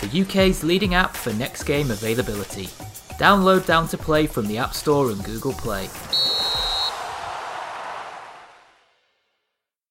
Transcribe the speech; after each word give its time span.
the 0.00 0.22
UK's 0.22 0.64
leading 0.64 0.94
app 0.94 1.16
for 1.16 1.32
next 1.32 1.64
game 1.64 1.90
availability. 1.90 2.66
Download 3.18 3.66
Down 3.66 3.88
to 3.88 3.98
Play 3.98 4.26
from 4.26 4.46
the 4.46 4.58
App 4.58 4.74
Store 4.74 5.10
and 5.10 5.22
Google 5.24 5.52
Play. 5.52 5.88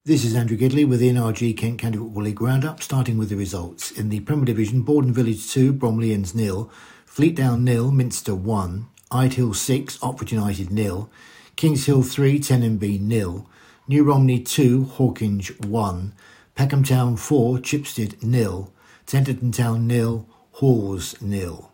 This 0.06 0.24
is 0.24 0.36
Andrew 0.36 0.56
Gidley 0.56 0.88
with 0.88 1.02
the 1.02 1.10
NRG 1.10 1.58
Kent 1.58 1.80
County 1.80 1.98
Football 1.98 2.24
League 2.24 2.40
Roundup, 2.40 2.82
starting 2.82 3.18
with 3.18 3.28
the 3.28 3.36
results. 3.36 3.92
In 3.92 4.08
the 4.08 4.22
Premier 4.22 4.46
Division, 4.46 4.84
Borden 4.84 5.12
Village 5.12 5.52
2, 5.52 5.74
Bromleyans 5.74 6.28
0, 6.28 6.72
Fleetdown 7.06 7.68
0, 7.68 7.92
Minster 7.92 8.34
1, 8.34 8.88
Ide 9.12 9.34
Hill 9.34 9.54
6, 9.54 10.00
Oxford 10.02 10.32
United 10.32 10.70
0, 10.72 11.10
Kings 11.58 11.88
Hill 11.88 12.04
3, 12.04 12.40
Tenenby 12.40 13.06
0, 13.06 13.50
New 13.90 14.04
Romney 14.06 14.40
2, 14.40 14.86
Hawkinge 14.86 15.66
1, 15.66 16.14
Peckham 16.56 16.84
Town 16.84 17.18
4, 17.18 17.58
Chipstead 17.58 18.18
0, 18.22 18.72
Tenterden 19.08 19.56
Town 19.56 19.88
nil, 19.88 20.28
Hawes 20.52 21.16
nil. 21.22 21.72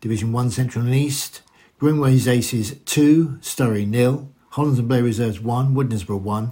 Division 0.00 0.32
1 0.32 0.50
Central 0.50 0.84
and 0.84 0.92
East, 0.92 1.40
Greenways 1.78 2.26
Aces 2.26 2.74
2, 2.84 3.38
Sturry 3.40 3.86
nil, 3.86 4.28
Hollands 4.50 4.80
and 4.80 4.88
Blair 4.88 5.04
Reserves 5.04 5.38
1, 5.38 5.72
Woodnesborough 5.72 6.20
1, 6.20 6.50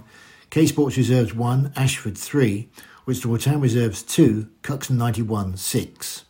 K 0.49 0.65
Sports 0.65 0.95
Reserves 0.95 1.33
1, 1.33 1.73
Ashford 1.75 2.17
3, 2.17 2.69
Whitstable 3.03 3.37
Town 3.37 3.59
Reserves 3.59 4.01
2, 4.01 4.47
Cuxton 4.61 4.97
91 4.97 5.57
6. 5.57 6.23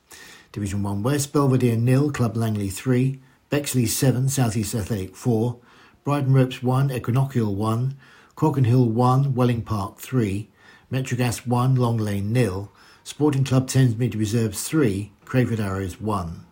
Division 0.51 0.81
1 0.81 1.03
West, 1.03 1.31
Belvedere 1.31 1.77
nil, 1.77 2.11
Club 2.11 2.35
Langley 2.35 2.69
3, 2.69 3.19
Bexley 3.51 3.85
7, 3.85 4.27
Southeast 4.27 4.73
Athletic 4.73 5.15
4, 5.15 5.59
Brighton 6.03 6.33
Ropes 6.33 6.63
1, 6.63 6.89
Equinoctial 6.89 7.53
1, 7.53 7.95
Crockenhill 8.35 8.87
1, 8.87 9.35
Welling 9.35 9.61
Park 9.61 9.99
3, 9.99 10.49
Metrogas 10.91 11.45
1, 11.45 11.75
Long 11.75 11.97
Lane 11.97 12.33
nil, 12.33 12.71
Sporting 13.05 13.43
Club 13.43 13.67
Thamesmead 13.67 14.17
Reserves 14.17 14.63
3, 14.63 15.11
Crayford 15.25 15.59
Arrows 15.59 15.99
1. 15.99 16.45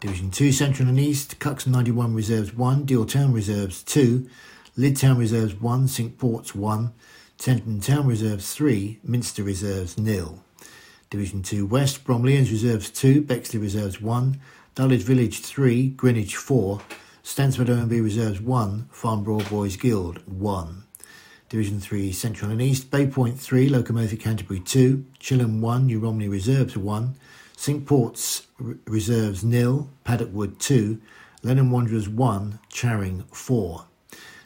Division 0.00 0.28
2 0.32 0.50
Central 0.50 0.88
and 0.88 0.98
East, 0.98 1.38
Cuxton 1.38 1.72
91 1.72 2.14
Reserves 2.14 2.52
1, 2.52 2.84
Deal 2.84 3.06
Town 3.06 3.32
Reserves 3.32 3.80
2, 3.84 4.28
Lydd 4.76 4.98
Town 4.98 5.16
Reserves 5.16 5.54
1, 5.54 5.86
Cinque 5.86 6.18
Ports 6.18 6.52
1, 6.52 6.92
Tenton 7.38 7.80
Town 7.80 8.08
Reserves 8.08 8.52
3, 8.52 8.98
Minster 9.04 9.44
Reserves 9.44 9.96
nil. 9.96 10.42
Division 11.10 11.42
2 11.42 11.64
West, 11.64 12.04
Bromleyans 12.04 12.50
Reserves 12.50 12.90
2, 12.90 13.22
Bexley 13.22 13.60
Reserves 13.60 14.00
1, 14.00 14.40
Dulwich 14.74 15.02
Village 15.02 15.42
3, 15.42 15.90
Greenwich 15.90 16.34
4, 16.34 16.80
Stansfeld 17.22 17.68
OMB 17.68 18.02
Reserves 18.02 18.40
1, 18.40 18.88
Farnborough 18.90 19.48
Boys 19.48 19.76
Guild 19.76 20.26
1. 20.26 20.84
Division 21.48 21.78
3 21.78 22.12
Central 22.12 22.50
and 22.50 22.62
East, 22.62 22.90
Bay 22.90 23.06
Point 23.06 23.38
3, 23.38 23.68
Locomotive 23.68 24.18
Canterbury 24.18 24.60
2, 24.60 25.04
Chilham 25.18 25.60
1, 25.60 25.86
New 25.86 26.00
Romney 26.00 26.28
Reserves 26.28 26.76
1, 26.76 27.14
Cinque 27.56 27.86
Port's 27.86 28.46
Reserves 28.86 29.44
nil, 29.44 29.88
Paddock 30.04 30.32
Wood 30.32 30.58
2, 30.58 31.00
Lenham 31.42 31.70
Wanderers 31.70 32.08
1, 32.08 32.58
Charing 32.70 33.24
4. 33.32 33.84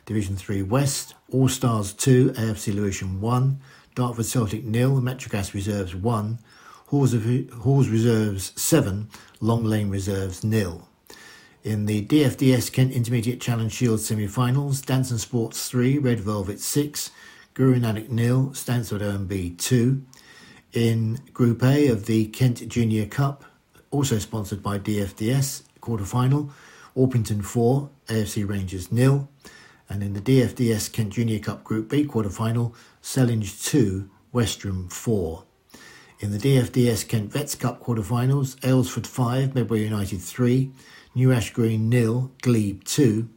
Division 0.06 0.36
3 0.36 0.62
West, 0.62 1.14
All 1.31 1.48
Stars 1.48 1.92
2, 1.92 2.31
AFC 2.31 2.75
Lewisham 2.75 3.20
1, 3.20 3.60
Dartford 3.94 4.26
Celtic 4.26 4.65
nil, 4.65 5.00
Metrogas 5.00 5.54
Reserves 5.54 5.94
1, 5.94 6.38
Halls, 6.86 7.12
of, 7.12 7.25
Halls 7.60 7.88
Reserves 7.88 8.53
7, 8.60 9.09
Long 9.41 9.65
Lane 9.65 9.91
Reserves 9.91 10.42
nil. 10.42 10.88
In 11.68 11.84
the 11.84 12.02
DFDS 12.06 12.72
Kent 12.72 12.94
Intermediate 12.94 13.42
Challenge 13.42 13.70
Shield 13.70 14.00
semi-finals, 14.00 14.80
Danson 14.80 15.18
Sports 15.18 15.68
3, 15.68 15.98
Red 15.98 16.18
Velvet 16.18 16.60
6, 16.60 17.10
Guru 17.52 17.78
Nanak 17.78 18.08
nil, 18.08 18.52
Stansfeld 18.54 19.02
OMB 19.02 19.58
2. 19.58 20.02
In 20.72 21.20
Group 21.34 21.62
A 21.62 21.88
of 21.88 22.06
the 22.06 22.28
Kent 22.28 22.66
Junior 22.68 23.04
Cup, 23.04 23.44
also 23.90 24.18
sponsored 24.18 24.62
by 24.62 24.78
DFDS, 24.78 25.64
quarter-final, 25.82 26.48
Orpington 26.96 27.44
4, 27.44 27.90
AFC 28.06 28.48
Rangers 28.48 28.90
nil. 28.90 29.28
And 29.90 30.02
in 30.02 30.14
the 30.14 30.22
DFDS 30.22 30.90
Kent 30.90 31.10
Junior 31.10 31.38
Cup 31.38 31.64
Group 31.64 31.90
B 31.90 32.06
quarter-final, 32.06 32.74
Sellinge 33.02 33.62
2, 33.62 34.08
Westerham 34.32 34.88
4. 34.88 35.44
In 36.20 36.32
the 36.32 36.38
DFDS 36.38 37.06
Kent 37.06 37.30
Vets 37.30 37.54
Cup 37.54 37.78
quarter-finals, 37.78 38.56
Aylesford 38.56 39.06
5, 39.06 39.54
Medway 39.54 39.84
United 39.84 40.22
3, 40.22 40.72
New 41.18 41.32
Ash 41.32 41.52
Green 41.52 41.88
nil, 41.88 42.30
Glebe 42.42 42.84
2. 42.84 43.28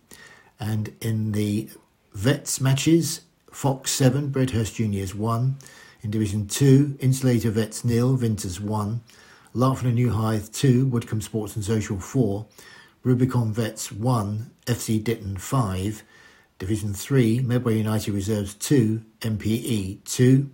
And 0.59 0.93
in 1.01 1.31
the 1.31 1.67
Vets 2.13 2.61
matches, 2.61 3.21
Fox 3.51 3.89
7, 3.89 4.31
Bredhurst 4.31 4.75
Juniors 4.75 5.15
1. 5.15 5.57
In 6.03 6.11
Division 6.11 6.47
2, 6.47 6.99
Insulator 6.99 7.49
Vets 7.49 7.83
nil, 7.83 8.15
Vinters 8.17 8.61
1. 8.61 9.01
Larkfield 9.55 9.85
and 9.85 9.95
New 9.95 10.11
Hythe 10.11 10.51
2, 10.51 10.85
Woodcombe 10.85 11.23
Sports 11.23 11.55
and 11.55 11.65
Social 11.65 11.99
4. 11.99 12.45
Rubicon 13.01 13.51
Vets 13.51 13.91
1, 13.91 14.51
FC 14.67 15.03
Ditton 15.03 15.37
5. 15.37 16.03
Division 16.59 16.93
3, 16.93 17.39
Medway 17.39 17.79
United 17.79 18.13
Reserves 18.13 18.53
2, 18.53 19.01
MPE 19.21 20.03
2. 20.03 20.51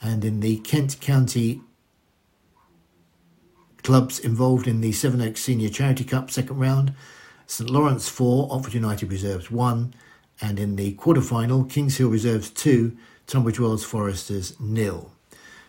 And 0.00 0.24
in 0.24 0.40
the 0.40 0.56
Kent 0.60 0.98
County 1.02 1.60
clubs 3.84 4.18
involved 4.18 4.66
in 4.66 4.80
the 4.80 4.92
Sevenoaks 4.92 5.42
Senior 5.42 5.68
Charity 5.68 6.04
Cup 6.04 6.30
second 6.30 6.58
round, 6.58 6.94
St 7.46 7.68
Lawrence 7.68 8.08
4, 8.08 8.48
Oxford 8.50 8.74
United 8.74 9.12
Reserves 9.12 9.50
1. 9.50 9.94
And 10.40 10.58
in 10.58 10.76
the 10.76 10.94
quarter-final, 10.94 11.64
Kings 11.64 11.98
Hill 11.98 12.08
Reserves 12.08 12.50
2, 12.50 12.96
Tunbridge 13.26 13.60
Wells 13.60 13.84
Foresters 13.84 14.58
nil. 14.58 15.12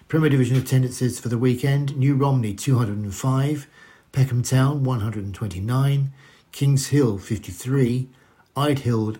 Premier 0.08 0.30
Division 0.30 0.56
attendances 0.56 1.20
for 1.20 1.28
the 1.28 1.38
weekend, 1.38 1.98
New 1.98 2.16
Romney 2.16 2.54
205, 2.54 3.68
Peckham 4.14 4.42
Town 4.42 4.84
129, 4.84 6.14
Kings 6.54 6.88
Hill 6.88 7.18
53, 7.18 8.08
Idehill 8.56 9.18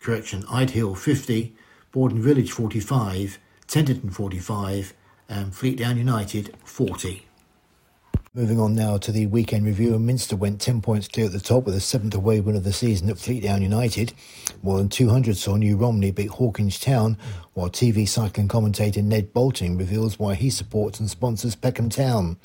correction, 0.00 0.42
Idehill 0.42 0.98
50, 0.98 1.54
Borden 1.92 2.20
Village 2.20 2.52
45, 2.52 3.38
Tenterden 3.66 4.12
45, 4.12 4.92
and 5.32 5.52
Fleetdown 5.52 5.96
United 5.96 6.54
40. 6.62 7.24
Moving 8.34 8.60
on 8.60 8.74
now 8.74 8.98
to 8.98 9.10
the 9.10 9.26
weekend 9.26 9.64
review, 9.64 9.94
and 9.94 10.06
Minster 10.06 10.36
went 10.36 10.60
10 10.60 10.82
points 10.82 11.08
clear 11.08 11.26
at 11.26 11.32
the 11.32 11.40
top 11.40 11.64
with 11.64 11.74
a 11.74 11.80
seventh 11.80 12.14
away 12.14 12.40
win 12.40 12.56
of 12.56 12.64
the 12.64 12.72
season 12.72 13.08
at 13.08 13.16
Fleetdown 13.16 13.62
United. 13.62 14.12
More 14.62 14.76
than 14.76 14.90
200 14.90 15.36
saw 15.36 15.56
New 15.56 15.76
Romney 15.76 16.10
beat 16.10 16.30
Hawkinge 16.30 16.80
Town, 16.80 17.16
while 17.54 17.70
TV 17.70 18.06
cycling 18.06 18.48
commentator 18.48 19.00
Ned 19.00 19.32
Boulting 19.32 19.78
reveals 19.78 20.18
why 20.18 20.34
he 20.34 20.50
supports 20.50 21.00
and 21.00 21.10
sponsors 21.10 21.54
Peckham 21.54 21.88
Town. 21.88 22.36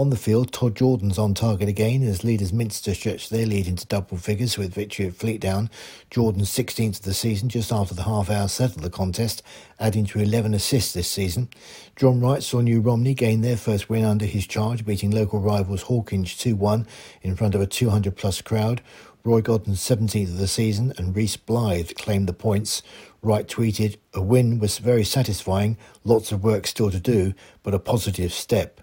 On 0.00 0.08
the 0.08 0.16
field, 0.16 0.50
Todd 0.50 0.76
Jordan's 0.76 1.18
on 1.18 1.34
target 1.34 1.68
again 1.68 2.02
as 2.04 2.24
leaders 2.24 2.54
Minster 2.54 2.94
stretched 2.94 3.28
their 3.28 3.44
lead 3.44 3.66
into 3.66 3.84
double 3.84 4.16
figures 4.16 4.56
with 4.56 4.72
victory 4.72 5.04
at 5.04 5.12
Fleetdown. 5.12 5.68
Jordan's 6.08 6.48
16th 6.48 7.00
of 7.00 7.02
the 7.02 7.12
season, 7.12 7.50
just 7.50 7.70
after 7.70 7.94
the 7.94 8.04
half 8.04 8.30
hour 8.30 8.48
settled 8.48 8.82
the 8.82 8.88
contest, 8.88 9.42
adding 9.78 10.06
to 10.06 10.18
11 10.18 10.54
assists 10.54 10.94
this 10.94 11.06
season. 11.06 11.50
John 11.96 12.18
Wright 12.18 12.42
saw 12.42 12.62
New 12.62 12.80
Romney 12.80 13.12
gain 13.12 13.42
their 13.42 13.58
first 13.58 13.90
win 13.90 14.06
under 14.06 14.24
his 14.24 14.46
charge, 14.46 14.86
beating 14.86 15.10
local 15.10 15.38
rivals 15.38 15.82
Hawkinge 15.82 16.38
2 16.38 16.56
1 16.56 16.86
in 17.20 17.36
front 17.36 17.54
of 17.54 17.60
a 17.60 17.66
200 17.66 18.16
plus 18.16 18.40
crowd. 18.40 18.80
Roy 19.22 19.42
Godden's 19.42 19.80
17th 19.80 20.28
of 20.28 20.38
the 20.38 20.48
season 20.48 20.94
and 20.96 21.14
Reese 21.14 21.36
Blythe 21.36 21.90
claimed 21.96 22.26
the 22.26 22.32
points. 22.32 22.82
Wright 23.20 23.46
tweeted, 23.46 23.98
A 24.14 24.22
win 24.22 24.60
was 24.60 24.78
very 24.78 25.04
satisfying, 25.04 25.76
lots 26.04 26.32
of 26.32 26.42
work 26.42 26.66
still 26.66 26.90
to 26.90 27.00
do, 27.00 27.34
but 27.62 27.74
a 27.74 27.78
positive 27.78 28.32
step. 28.32 28.80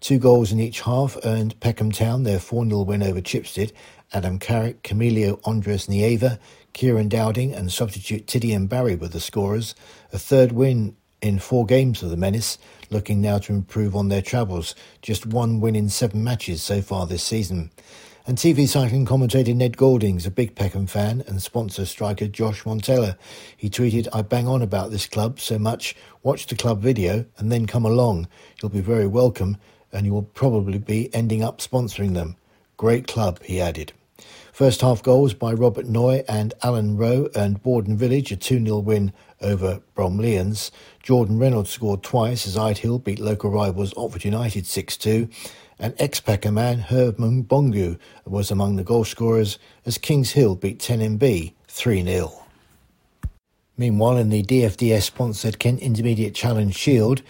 Two 0.00 0.18
goals 0.18 0.50
in 0.52 0.60
each 0.60 0.80
half 0.80 1.16
earned 1.24 1.58
Peckham 1.60 1.92
Town 1.92 2.22
their 2.22 2.38
4 2.38 2.66
0 2.66 2.82
win 2.82 3.02
over 3.02 3.20
Chipstead. 3.20 3.72
Adam 4.12 4.38
Carrick, 4.38 4.82
Camilio 4.82 5.40
Andres 5.44 5.86
Nieva, 5.86 6.38
Kieran 6.72 7.08
Dowding, 7.08 7.54
and 7.54 7.70
substitute 7.70 8.26
Tidian 8.26 8.66
Barry 8.66 8.96
were 8.96 9.08
the 9.08 9.20
scorers. 9.20 9.74
A 10.12 10.18
third 10.18 10.52
win 10.52 10.96
in 11.22 11.38
four 11.38 11.66
games 11.66 12.00
for 12.00 12.06
the 12.06 12.16
Menace, 12.16 12.58
looking 12.90 13.20
now 13.20 13.38
to 13.38 13.52
improve 13.52 13.94
on 13.94 14.08
their 14.08 14.22
travels. 14.22 14.74
Just 15.02 15.26
one 15.26 15.60
win 15.60 15.76
in 15.76 15.88
seven 15.88 16.24
matches 16.24 16.62
so 16.62 16.82
far 16.82 17.06
this 17.06 17.22
season. 17.22 17.70
And 18.30 18.38
TV 18.38 18.68
cycling 18.68 19.06
commentator 19.06 19.52
Ned 19.52 19.76
Boulting's 19.76 20.24
a 20.24 20.30
big 20.30 20.54
Peckham 20.54 20.86
fan 20.86 21.24
and 21.26 21.42
sponsor 21.42 21.84
striker 21.84 22.28
Josh 22.28 22.62
Montella. 22.62 23.16
He 23.56 23.68
tweeted, 23.68 24.06
I 24.12 24.22
bang 24.22 24.46
on 24.46 24.62
about 24.62 24.92
this 24.92 25.08
club 25.08 25.40
so 25.40 25.58
much, 25.58 25.96
watch 26.22 26.46
the 26.46 26.54
club 26.54 26.80
video 26.80 27.24
and 27.38 27.50
then 27.50 27.66
come 27.66 27.84
along. 27.84 28.28
You'll 28.62 28.70
be 28.70 28.80
very 28.80 29.08
welcome 29.08 29.56
and 29.92 30.06
you 30.06 30.12
will 30.12 30.22
probably 30.22 30.78
be 30.78 31.12
ending 31.12 31.42
up 31.42 31.58
sponsoring 31.58 32.14
them. 32.14 32.36
Great 32.76 33.08
club, 33.08 33.42
he 33.42 33.60
added. 33.60 33.94
First 34.52 34.82
half 34.82 35.02
goals 35.02 35.34
by 35.34 35.52
Robert 35.52 35.86
Noy 35.86 36.22
and 36.28 36.54
Alan 36.62 36.96
Rowe 36.96 37.30
earned 37.34 37.64
Borden 37.64 37.96
Village 37.96 38.30
a 38.30 38.36
2 38.36 38.64
0 38.64 38.78
win 38.78 39.12
over 39.40 39.80
Bromleyans. 39.96 40.70
Jordan 41.02 41.40
Reynolds 41.40 41.70
scored 41.70 42.04
twice 42.04 42.46
as 42.46 42.78
Hill 42.78 43.00
beat 43.00 43.18
local 43.18 43.50
rivals 43.50 43.92
Oxford 43.96 44.24
United 44.24 44.66
6 44.66 44.96
2 44.98 45.28
and 45.80 45.94
ex-Peckham 45.98 46.54
man 46.54 46.78
Herb 46.78 47.16
Bongu 47.16 47.98
was 48.26 48.50
among 48.50 48.76
the 48.76 48.84
goal 48.84 49.04
scorers 49.04 49.58
as 49.86 49.98
Kings 49.98 50.32
Hill 50.32 50.54
beat 50.54 50.78
10MB 50.78 51.54
3-0. 51.66 52.32
Meanwhile, 53.78 54.18
in 54.18 54.28
the 54.28 54.42
DFDS-sponsored 54.42 55.58
Kent 55.58 55.80
Intermediate 55.80 56.34
Challenge 56.34 56.74
Shield, 56.74 57.22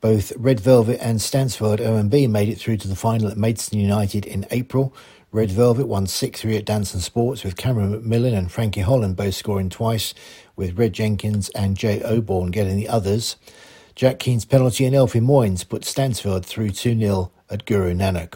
both 0.00 0.32
Red 0.36 0.60
Velvet 0.60 1.00
and 1.02 1.18
Stansfeld 1.18 1.80
OMB 1.80 2.30
made 2.30 2.48
it 2.48 2.58
through 2.58 2.76
to 2.76 2.86
the 2.86 2.94
final 2.94 3.28
at 3.28 3.36
Maidstone 3.36 3.80
United 3.80 4.24
in 4.24 4.46
April. 4.52 4.94
Red 5.32 5.50
Velvet 5.50 5.88
won 5.88 6.06
6-3 6.06 6.58
at 6.58 6.64
Danson 6.64 7.00
Sports 7.00 7.42
with 7.42 7.56
Cameron 7.56 8.00
McMillan 8.00 8.38
and 8.38 8.52
Frankie 8.52 8.82
Holland 8.82 9.16
both 9.16 9.34
scoring 9.34 9.68
twice, 9.68 10.14
with 10.54 10.78
Red 10.78 10.92
Jenkins 10.92 11.48
and 11.50 11.76
Jay 11.76 11.98
Oborne 12.00 12.52
getting 12.52 12.76
the 12.76 12.88
others. 12.88 13.34
Jack 13.96 14.20
Keane's 14.20 14.44
penalty 14.44 14.84
and 14.86 14.94
Elfie 14.94 15.18
Moynes 15.18 15.68
put 15.68 15.82
Stansfeld 15.82 16.44
through 16.44 16.70
2-0 16.70 17.30
at 17.50 17.64
Guru 17.66 17.94
Nanak. 17.94 18.34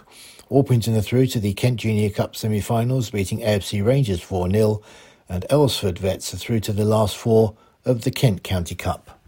Orpington 0.50 0.96
are 0.96 1.02
through 1.02 1.26
to 1.28 1.40
the 1.40 1.54
Kent 1.54 1.80
Junior 1.80 2.10
Cup 2.10 2.34
semi-finals, 2.34 3.10
beating 3.10 3.40
AFC 3.40 3.84
Rangers 3.84 4.20
4-0, 4.20 4.82
and 5.28 5.44
Aylesford 5.48 5.98
Vets 5.98 6.34
are 6.34 6.38
through 6.38 6.60
to 6.60 6.72
the 6.72 6.84
last 6.84 7.16
four 7.16 7.56
of 7.84 8.02
the 8.02 8.10
Kent 8.10 8.42
County 8.42 8.74
Cup. 8.74 9.20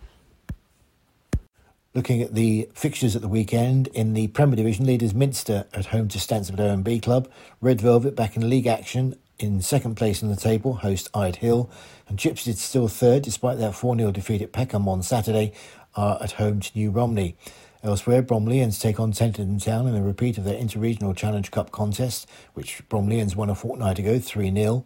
Looking 1.95 2.23
at 2.23 2.35
the 2.35 2.69
fixtures 2.75 3.15
at 3.15 3.23
the 3.23 3.29
weekend, 3.29 3.89
in 3.89 4.15
the 4.15 4.29
Premier 4.29 4.57
Division, 4.57 4.87
leaders 4.87 5.15
Minster 5.15 5.67
at 5.75 5.87
home 5.87 6.09
to 6.09 6.19
Stansfeld 6.19 6.59
OMB 6.59 7.03
Club, 7.03 7.31
Red 7.61 7.81
Velvet 7.81 8.17
back 8.17 8.35
in 8.35 8.49
league 8.49 8.67
action 8.67 9.17
in 9.39 9.61
second 9.61 9.97
place 9.97 10.23
in 10.23 10.29
the 10.29 10.37
table, 10.37 10.75
host 10.75 11.11
Ide 11.15 11.37
Hill, 11.37 11.71
and 12.09 12.19
Chipstead 12.19 12.57
still 12.57 12.89
third 12.89 13.23
despite 13.23 13.59
their 13.59 13.73
4 13.73 13.97
0 13.97 14.11
defeat 14.11 14.41
at 14.41 14.53
Peckham 14.53 14.89
on 14.89 15.03
Saturday, 15.03 15.53
are 15.95 16.23
at 16.23 16.33
home 16.33 16.61
to 16.61 16.71
New 16.75 16.91
Romney. 16.91 17.37
Elsewhere, 17.85 18.23
Bromleyans 18.23 18.81
take 18.81 19.01
on 19.01 19.13
Tenterden 19.13 19.61
Town 19.61 19.89
in 19.89 19.97
a 19.97 20.03
repeat 20.03 20.39
of 20.39 20.45
their 20.45 20.55
Interregional 20.55 21.17
Challenge 21.17 21.51
Cup 21.51 21.73
contest, 21.73 22.29
which 22.55 22.81
Bromleyans 22.89 23.35
won 23.35 23.51
a 23.51 23.57
fortnight 23.57 23.99
ago 23.99 24.21
3 24.21 24.55
0. 24.55 24.85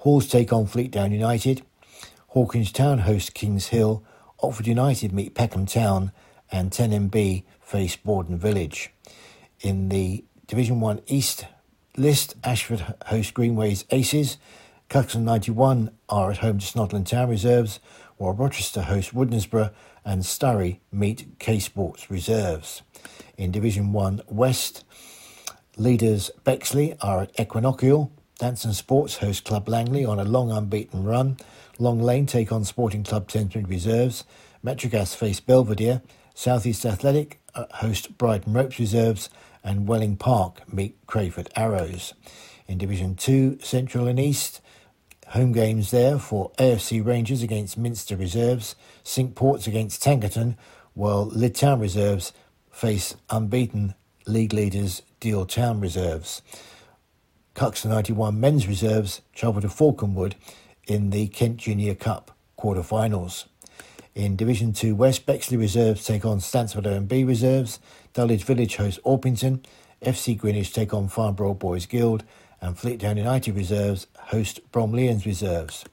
Halls 0.00 0.28
take 0.28 0.52
on 0.52 0.66
Fleet 0.66 0.92
Fleetdown 0.92 1.12
United. 1.12 1.62
Hawkinge 2.34 2.70
Town 2.70 2.98
host 2.98 3.32
Kings 3.32 3.68
Hill. 3.68 4.04
Oxford 4.42 4.66
United 4.66 5.10
meet 5.10 5.34
Peckham 5.34 5.64
Town. 5.64 6.12
And 6.52 6.70
10MB 6.70 7.44
face 7.62 7.96
Borden 7.96 8.36
Village. 8.36 8.90
In 9.60 9.88
the 9.88 10.24
Division 10.46 10.80
1 10.80 11.00
East 11.06 11.46
list, 11.96 12.34
Ashford 12.44 12.94
host 13.06 13.32
Greenways 13.32 13.86
Aces. 13.90 14.36
Cuxton 14.90 15.24
91 15.24 15.90
are 16.10 16.30
at 16.30 16.38
home 16.38 16.58
to 16.58 16.66
Snodland 16.66 17.06
Town 17.06 17.30
Reserves, 17.30 17.80
while 18.18 18.34
Rochester 18.34 18.82
host 18.82 19.14
Woodnesborough 19.14 19.72
and 20.04 20.22
Sturry 20.22 20.80
meet 20.92 21.38
K 21.38 21.58
Sports 21.58 22.10
reserves. 22.10 22.82
In 23.36 23.50
Division 23.50 23.92
1 23.92 24.22
West, 24.28 24.84
leaders 25.76 26.30
Bexley 26.44 26.96
are 27.00 27.22
at 27.22 27.32
Equinoctial. 27.38 28.10
Danson 28.38 28.72
Sports 28.74 29.18
host 29.18 29.44
Club 29.44 29.68
Langley 29.68 30.04
on 30.04 30.18
a 30.18 30.24
long 30.24 30.50
unbeaten 30.50 31.04
run. 31.04 31.36
Long 31.78 32.00
Lane 32.00 32.26
take 32.26 32.52
on 32.52 32.64
Sporting 32.64 33.04
Club 33.04 33.28
Thamesmead 33.28 33.68
reserves. 33.68 34.24
Metrogas 34.64 35.16
face 35.16 35.40
Belvedere. 35.40 36.02
Southeast 36.34 36.84
Athletic 36.84 37.40
uh, 37.54 37.66
host 37.74 38.18
Brighton 38.18 38.52
Ropes 38.52 38.78
reserves. 38.78 39.30
And 39.62 39.88
Welling 39.88 40.16
Park 40.16 40.72
meet 40.72 40.96
Crayford 41.06 41.48
Arrows. 41.56 42.12
In 42.66 42.78
Division 42.78 43.14
2, 43.14 43.58
Central 43.62 44.06
and 44.06 44.18
East, 44.18 44.60
Home 45.34 45.50
games 45.50 45.90
there 45.90 46.20
for 46.20 46.52
AFC 46.58 47.04
Rangers 47.04 47.42
against 47.42 47.76
Minster 47.76 48.16
Reserves, 48.16 48.76
Cinque 49.02 49.34
Ports 49.34 49.66
against 49.66 50.00
Tankerton, 50.00 50.56
while 50.92 51.28
Lydd 51.28 51.56
Town 51.56 51.80
Reserves 51.80 52.32
face 52.70 53.16
unbeaten 53.28 53.94
league 54.28 54.52
leaders 54.52 55.02
Deal 55.18 55.44
Town 55.44 55.80
Reserves. 55.80 56.40
Cuxton 57.56 57.90
91 57.90 58.38
men's 58.38 58.68
reserves 58.68 59.22
travel 59.34 59.60
to 59.60 59.66
Falconwood 59.66 60.34
in 60.86 61.10
the 61.10 61.26
Kent 61.26 61.56
Junior 61.56 61.96
Cup 61.96 62.30
quarter-finals. 62.54 63.46
In 64.14 64.36
Division 64.36 64.72
2 64.72 64.94
West, 64.94 65.26
Bexley 65.26 65.56
Reserves 65.56 66.04
take 66.04 66.24
on 66.24 66.38
Stansfeld 66.38 66.86
OMB 66.86 67.26
Reserves, 67.26 67.80
Dulwich 68.12 68.44
Village 68.44 68.76
host 68.76 69.00
Orpington, 69.04 69.64
FC 70.00 70.38
Greenwich 70.38 70.72
take 70.72 70.94
on 70.94 71.08
Farnborough 71.08 71.54
Boys 71.54 71.86
Guild, 71.86 72.22
and 72.64 72.78
Fleetdown 72.78 73.18
United 73.18 73.54
reserves 73.54 74.06
host 74.18 74.58
Bromleyans 74.72 75.26
reserves. 75.26 75.84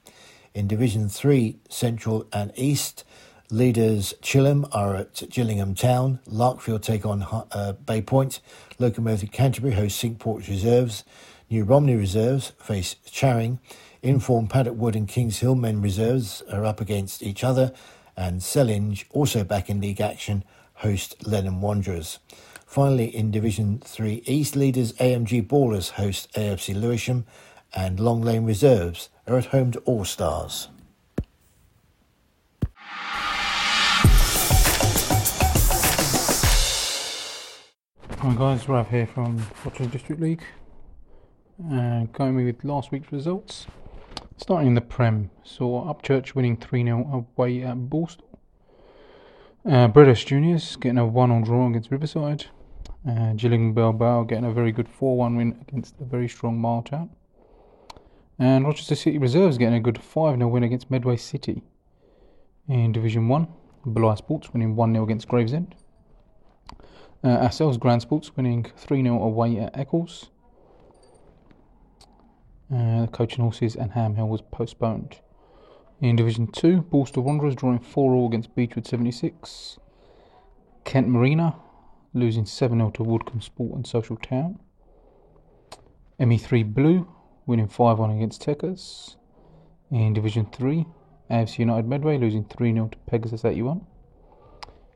In 0.54 0.66
Division 0.66 1.06
3, 1.10 1.58
Central 1.68 2.26
and 2.32 2.50
East, 2.56 3.04
leaders 3.50 4.14
Chilham 4.22 4.66
are 4.72 4.96
at 4.96 5.22
Gillingham 5.28 5.74
Town, 5.74 6.20
Larkfield 6.26 6.80
take 6.80 7.04
on 7.04 7.24
uh, 7.52 7.72
Bay 7.72 8.00
Point, 8.00 8.40
Locomotive 8.78 9.30
Canterbury 9.32 9.74
host 9.74 9.98
Cinque 9.98 10.18
Ports 10.18 10.48
reserves, 10.48 11.04
New 11.50 11.64
Romney 11.64 11.94
reserves 11.94 12.52
face 12.58 12.96
Charing, 13.04 13.58
Inform 14.02 14.48
Paddock 14.48 14.74
Wood 14.74 14.96
and 14.96 15.06
Kings 15.06 15.40
Hill 15.40 15.54
men 15.54 15.82
reserves 15.82 16.42
are 16.50 16.64
up 16.64 16.80
against 16.80 17.22
each 17.22 17.44
other, 17.44 17.74
and 18.16 18.40
Sellinge, 18.40 19.04
also 19.10 19.44
back 19.44 19.68
in 19.68 19.78
league 19.78 20.00
action, 20.00 20.42
host 20.76 21.22
Lenham 21.24 21.60
Wanderers. 21.60 22.18
Finally, 22.72 23.14
in 23.14 23.30
Division 23.30 23.80
3 23.84 24.22
East, 24.24 24.56
leaders 24.56 24.94
AMG 24.94 25.46
Ballers 25.46 25.90
host 25.90 26.32
AFC 26.32 26.74
Lewisham, 26.74 27.26
and 27.74 28.00
Long 28.00 28.22
Lane 28.22 28.46
Reserves 28.46 29.10
are 29.26 29.36
at 29.36 29.44
home 29.44 29.72
to 29.72 29.78
All 29.80 30.06
Stars. 30.06 30.68
Hi 38.20 38.34
guys, 38.38 38.66
Rav 38.66 38.88
here 38.88 39.06
from 39.06 39.44
Watching 39.66 39.88
District 39.88 40.22
League. 40.22 40.42
Uh, 41.70 42.04
going 42.04 42.36
with 42.36 42.64
last 42.64 42.90
week's 42.90 43.12
results. 43.12 43.66
Starting 44.38 44.68
in 44.68 44.74
the 44.74 44.80
Prem, 44.80 45.30
saw 45.44 45.92
Upchurch 45.92 46.34
winning 46.34 46.56
3 46.56 46.84
0 46.84 47.26
away 47.36 47.64
at 47.64 47.76
Borstal. 47.76 48.22
Uh, 49.62 49.88
British 49.88 50.24
Juniors 50.24 50.76
getting 50.76 50.96
a 50.96 51.04
1 51.04 51.28
0 51.28 51.44
draw 51.44 51.68
against 51.68 51.90
Riverside. 51.90 52.46
Uh, 53.08 53.32
Gillingham 53.32 53.74
Bilbao 53.74 54.22
getting 54.22 54.44
a 54.44 54.52
very 54.52 54.70
good 54.70 54.88
4 54.88 55.16
1 55.16 55.36
win 55.36 55.58
against 55.66 55.94
a 56.00 56.04
very 56.04 56.28
strong 56.28 56.60
Marltown. 56.60 57.08
And 58.38 58.64
Rochester 58.64 58.94
City 58.94 59.18
Reserves 59.18 59.58
getting 59.58 59.74
a 59.74 59.80
good 59.80 60.00
5 60.00 60.36
0 60.36 60.48
win 60.48 60.62
against 60.62 60.90
Medway 60.90 61.16
City. 61.16 61.62
In 62.68 62.92
Division 62.92 63.26
1, 63.26 63.48
Bligh 63.86 64.14
Sports 64.14 64.52
winning 64.52 64.76
1 64.76 64.92
0 64.92 65.04
against 65.04 65.26
Gravesend. 65.26 65.74
Uh, 67.24 67.28
ourselves, 67.28 67.76
Grand 67.76 68.02
Sports 68.02 68.36
winning 68.36 68.66
3 68.76 69.02
0 69.02 69.20
away 69.20 69.58
at 69.58 69.76
Eccles. 69.76 70.30
Uh, 72.72 73.02
the 73.02 73.08
coaching 73.12 73.42
horses 73.42 73.74
and 73.74 73.92
Ham 73.92 74.14
Hill 74.14 74.28
was 74.28 74.42
postponed. 74.42 75.18
In 76.00 76.16
Division 76.16 76.46
2, 76.46 76.82
Borstal 76.82 77.22
Wanderers 77.24 77.56
drawing 77.56 77.80
4 77.80 78.12
0 78.12 78.26
against 78.26 78.54
Beechwood 78.54 78.86
76. 78.86 79.78
Kent 80.84 81.08
Marina 81.08 81.56
losing 82.14 82.44
7 82.44 82.78
0 82.78 82.90
to 82.90 83.02
Woodcombe 83.02 83.42
Sport 83.42 83.76
and 83.76 83.86
Social 83.86 84.16
Town. 84.16 84.58
ME3 86.20 86.72
Blue 86.72 87.08
winning 87.46 87.68
5 87.68 87.98
1 87.98 88.10
against 88.10 88.42
Techers. 88.42 89.16
In 89.90 90.14
Division 90.14 90.46
3, 90.46 90.86
AFC 91.30 91.58
United 91.58 91.86
Medway 91.86 92.18
losing 92.18 92.44
3 92.44 92.72
0 92.72 92.88
to 92.88 92.98
Pegasus 93.10 93.44
81. 93.44 93.86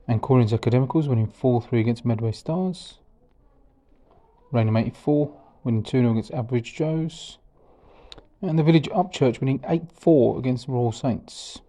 And 0.09 0.23
Corins 0.23 0.53
Academicals 0.53 1.09
winning 1.09 1.27
4 1.27 1.63
3 1.63 1.81
against 1.81 2.05
Medway 2.05 2.33
Stars. 2.33 2.99
Rainham 4.53 4.77
84 4.77 5.41
winning 5.65 5.83
2 5.83 6.01
0 6.01 6.11
against 6.13 6.33
Average 6.33 6.75
Joes. 6.75 7.39
And 8.43 8.59
the 8.59 8.63
Village 8.63 8.89
Upchurch 8.91 9.41
winning 9.41 9.65
8 9.67 9.91
4 9.93 10.39
against 10.39 10.69
Royal 10.69 10.93
Saints. 10.93 11.61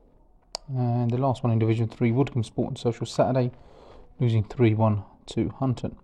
And 0.69 1.09
the 1.09 1.17
last 1.17 1.43
one 1.43 1.53
in 1.53 1.59
Division 1.59 1.87
3, 1.87 2.11
Woodcombe 2.11 2.45
Sport 2.45 2.69
and 2.69 2.77
Social 2.77 3.05
Saturday 3.05 3.51
losing 4.19 4.43
3 4.43 4.73
1 4.73 5.03
to 5.27 5.49
Hunton. 5.59 5.95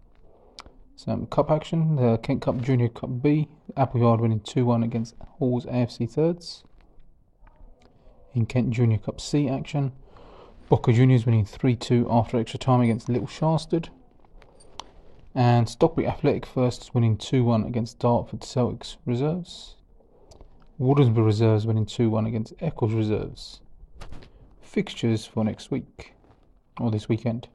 Some 0.96 1.13
um, 1.13 1.25
cup 1.25 1.50
action, 1.50 1.96
the 1.96 2.18
Kent 2.18 2.42
Cup 2.44 2.62
Junior 2.62 2.88
Cup 2.88 3.22
B, 3.22 3.50
Appleyard 3.75 4.22
winning 4.22 4.39
2 4.39 4.65
1 4.65 4.84
against 4.84 5.15
Hall's 5.38 5.65
AFC 5.65 6.10
Thirds. 6.10 6.63
In 8.34 8.46
Kent 8.46 8.70
Junior 8.70 9.00
Cup 9.00 9.20
C 9.20 9.50
action, 9.50 9.92
Boca 10.70 10.94
Juniors 10.94 11.25
winning 11.25 11.46
3 11.46 11.75
2 11.75 12.08
after 12.10 12.38
extra 12.38 12.60
time 12.60 12.82
against 12.82 13.10
Little 13.10 13.27
Shastard. 13.27 13.89
And 15.36 15.68
Stockbridge 15.68 16.08
Athletic 16.08 16.46
Firsts 16.46 16.94
winning 16.94 17.18
2 17.18 17.44
1 17.44 17.63
against 17.63 18.00
Dartford 18.00 18.42
Celtics 18.42 18.98
reserves. 19.06 19.75
Wardensburg 20.80 21.25
reserves 21.25 21.65
winning 21.65 21.86
2 21.86 22.10
1 22.10 22.25
against 22.25 22.53
Eccles 22.60 22.94
reserves. 22.94 23.62
Fixtures 24.62 25.25
for 25.25 25.44
next 25.44 25.72
week, 25.72 26.13
or 26.80 26.92
this 26.92 27.10
weekend. 27.10 27.48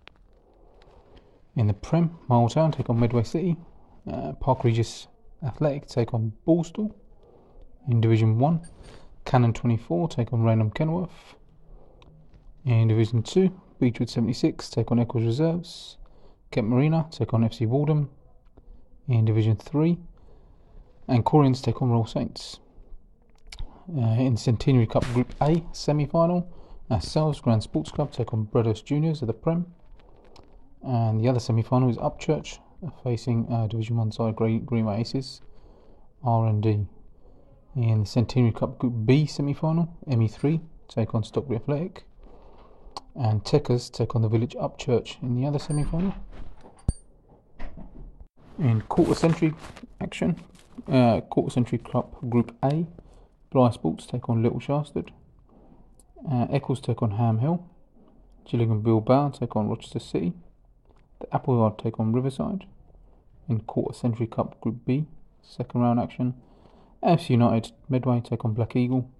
In 1.58 1.66
the 1.66 1.74
Prem, 1.74 2.16
Miletown 2.30 2.72
take 2.72 2.88
on 2.88 3.00
Medway 3.00 3.24
City. 3.24 3.56
Uh, 4.08 4.32
Park 4.34 4.62
Regis 4.62 5.08
Athletic 5.44 5.88
take 5.88 6.14
on 6.14 6.32
Borstal. 6.46 6.94
In 7.88 8.00
Division 8.00 8.38
1, 8.38 8.60
Cannon 9.24 9.52
24 9.52 10.08
take 10.08 10.32
on 10.32 10.44
Rainham 10.44 10.70
Kenworth. 10.70 11.34
In 12.64 12.86
Division 12.86 13.24
2, 13.24 13.50
Beechwood 13.80 14.08
76 14.08 14.70
take 14.70 14.92
on 14.92 15.00
Eccles 15.00 15.24
Reserves. 15.24 15.96
Kent 16.52 16.68
Marina 16.68 17.08
take 17.10 17.34
on 17.34 17.42
FC 17.42 17.66
Walden. 17.66 18.08
In 19.08 19.24
Division 19.24 19.56
3, 19.56 19.98
and 21.08 21.24
Corians 21.24 21.60
take 21.60 21.82
on 21.82 21.90
Royal 21.90 22.06
Saints. 22.06 22.60
Uh, 23.96 24.10
in 24.10 24.36
Centenary 24.36 24.86
Cup 24.86 25.04
Group 25.06 25.34
A 25.42 25.64
semi 25.72 26.06
final, 26.06 26.48
ourselves, 26.88 27.40
Grand 27.40 27.64
Sports 27.64 27.90
Club, 27.90 28.12
take 28.12 28.32
on 28.32 28.44
Brothers 28.44 28.80
Juniors 28.80 29.22
of 29.22 29.26
the 29.26 29.34
Prem. 29.34 29.66
And 30.82 31.20
the 31.20 31.28
other 31.28 31.40
semi 31.40 31.62
final 31.62 31.90
is 31.90 31.96
Upchurch 31.96 32.58
facing 33.02 33.52
uh, 33.52 33.66
Division 33.66 33.96
1 33.96 34.12
side 34.12 34.36
Green, 34.36 34.64
Greenway 34.64 35.00
Aces, 35.00 35.42
R&D. 36.22 36.86
In 37.76 38.00
the 38.00 38.06
Centenary 38.06 38.52
Cup 38.52 38.78
Group 38.78 38.94
B 39.04 39.26
semi 39.26 39.52
final, 39.52 39.96
ME3 40.08 40.60
take 40.88 41.14
on 41.14 41.22
Stockbridge 41.22 41.60
Athletic. 41.62 42.04
And 43.14 43.44
Techers 43.44 43.92
take 43.92 44.14
on 44.14 44.22
the 44.22 44.28
Village 44.28 44.54
Upchurch 44.54 45.20
in 45.22 45.40
the 45.40 45.46
other 45.46 45.58
semi 45.58 45.84
final. 45.84 46.14
In 48.58 48.80
quarter 48.82 49.14
century 49.14 49.54
action, 50.00 50.40
uh, 50.90 51.20
quarter 51.20 51.50
century 51.50 51.78
club 51.78 52.16
Group 52.28 52.56
A, 52.64 52.86
Bly 53.50 53.70
Sports 53.70 54.06
take 54.06 54.28
on 54.28 54.42
Little 54.42 54.60
Shastard. 54.60 55.12
Uh, 56.28 56.46
Eccles 56.50 56.80
take 56.80 57.02
on 57.02 57.12
Ham 57.12 57.38
Hill. 57.38 57.64
Gillingham 58.44 58.80
Bilbao 58.82 59.30
take 59.30 59.54
on 59.54 59.68
Rochester 59.68 60.00
City. 60.00 60.32
The 61.20 61.74
take 61.78 61.98
on 61.98 62.12
Riverside. 62.12 62.64
In 63.48 63.60
quarter 63.60 63.94
century 63.94 64.26
cup 64.26 64.60
Group 64.60 64.84
B, 64.84 65.06
second 65.42 65.80
round 65.80 65.98
action. 65.98 66.34
FC 67.02 67.30
United 67.30 67.72
Medway 67.88 68.20
take 68.20 68.44
on 68.44 68.54
Black 68.54 68.76
Eagle. 68.76 69.10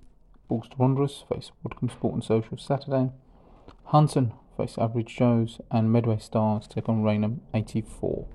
Borstal 0.51 0.79
Wanderers 0.79 1.25
face 1.29 1.51
Woodcombe 1.63 1.91
Sport 1.91 2.15
and 2.15 2.25
Social 2.25 2.57
Saturday. 2.57 3.11
Hunton 3.87 4.33
face 4.57 4.79
Average 4.79 5.17
Joes 5.17 5.61
and 5.71 5.93
Medway 5.93 6.19
Stars 6.19 6.67
take 6.67 6.89
on 6.89 7.03
Rainham 7.03 7.41
84. 7.55 8.27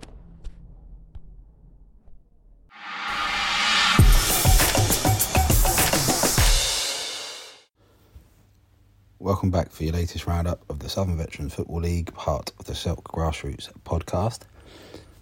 Welcome 9.24 9.52
back 9.52 9.72
for 9.72 9.86
your 9.86 9.94
latest 9.94 10.28
roundup 10.28 10.70
of 10.70 10.80
the 10.80 10.90
Southern 10.90 11.16
Veterans 11.16 11.54
Football 11.54 11.80
League, 11.80 12.14
part 12.14 12.52
of 12.60 12.66
the 12.66 12.76
Silk 12.76 13.06
Grassroots 13.06 13.72
podcast. 13.86 14.42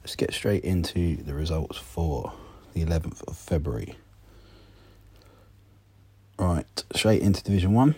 Let's 0.01 0.15
get 0.15 0.33
straight 0.33 0.63
into 0.63 1.17
the 1.17 1.35
results 1.35 1.77
for 1.77 2.33
the 2.73 2.83
11th 2.83 3.21
of 3.27 3.37
February. 3.37 3.95
Right, 6.39 6.83
straight 6.95 7.21
into 7.21 7.43
Division 7.43 7.73
1. 7.73 7.93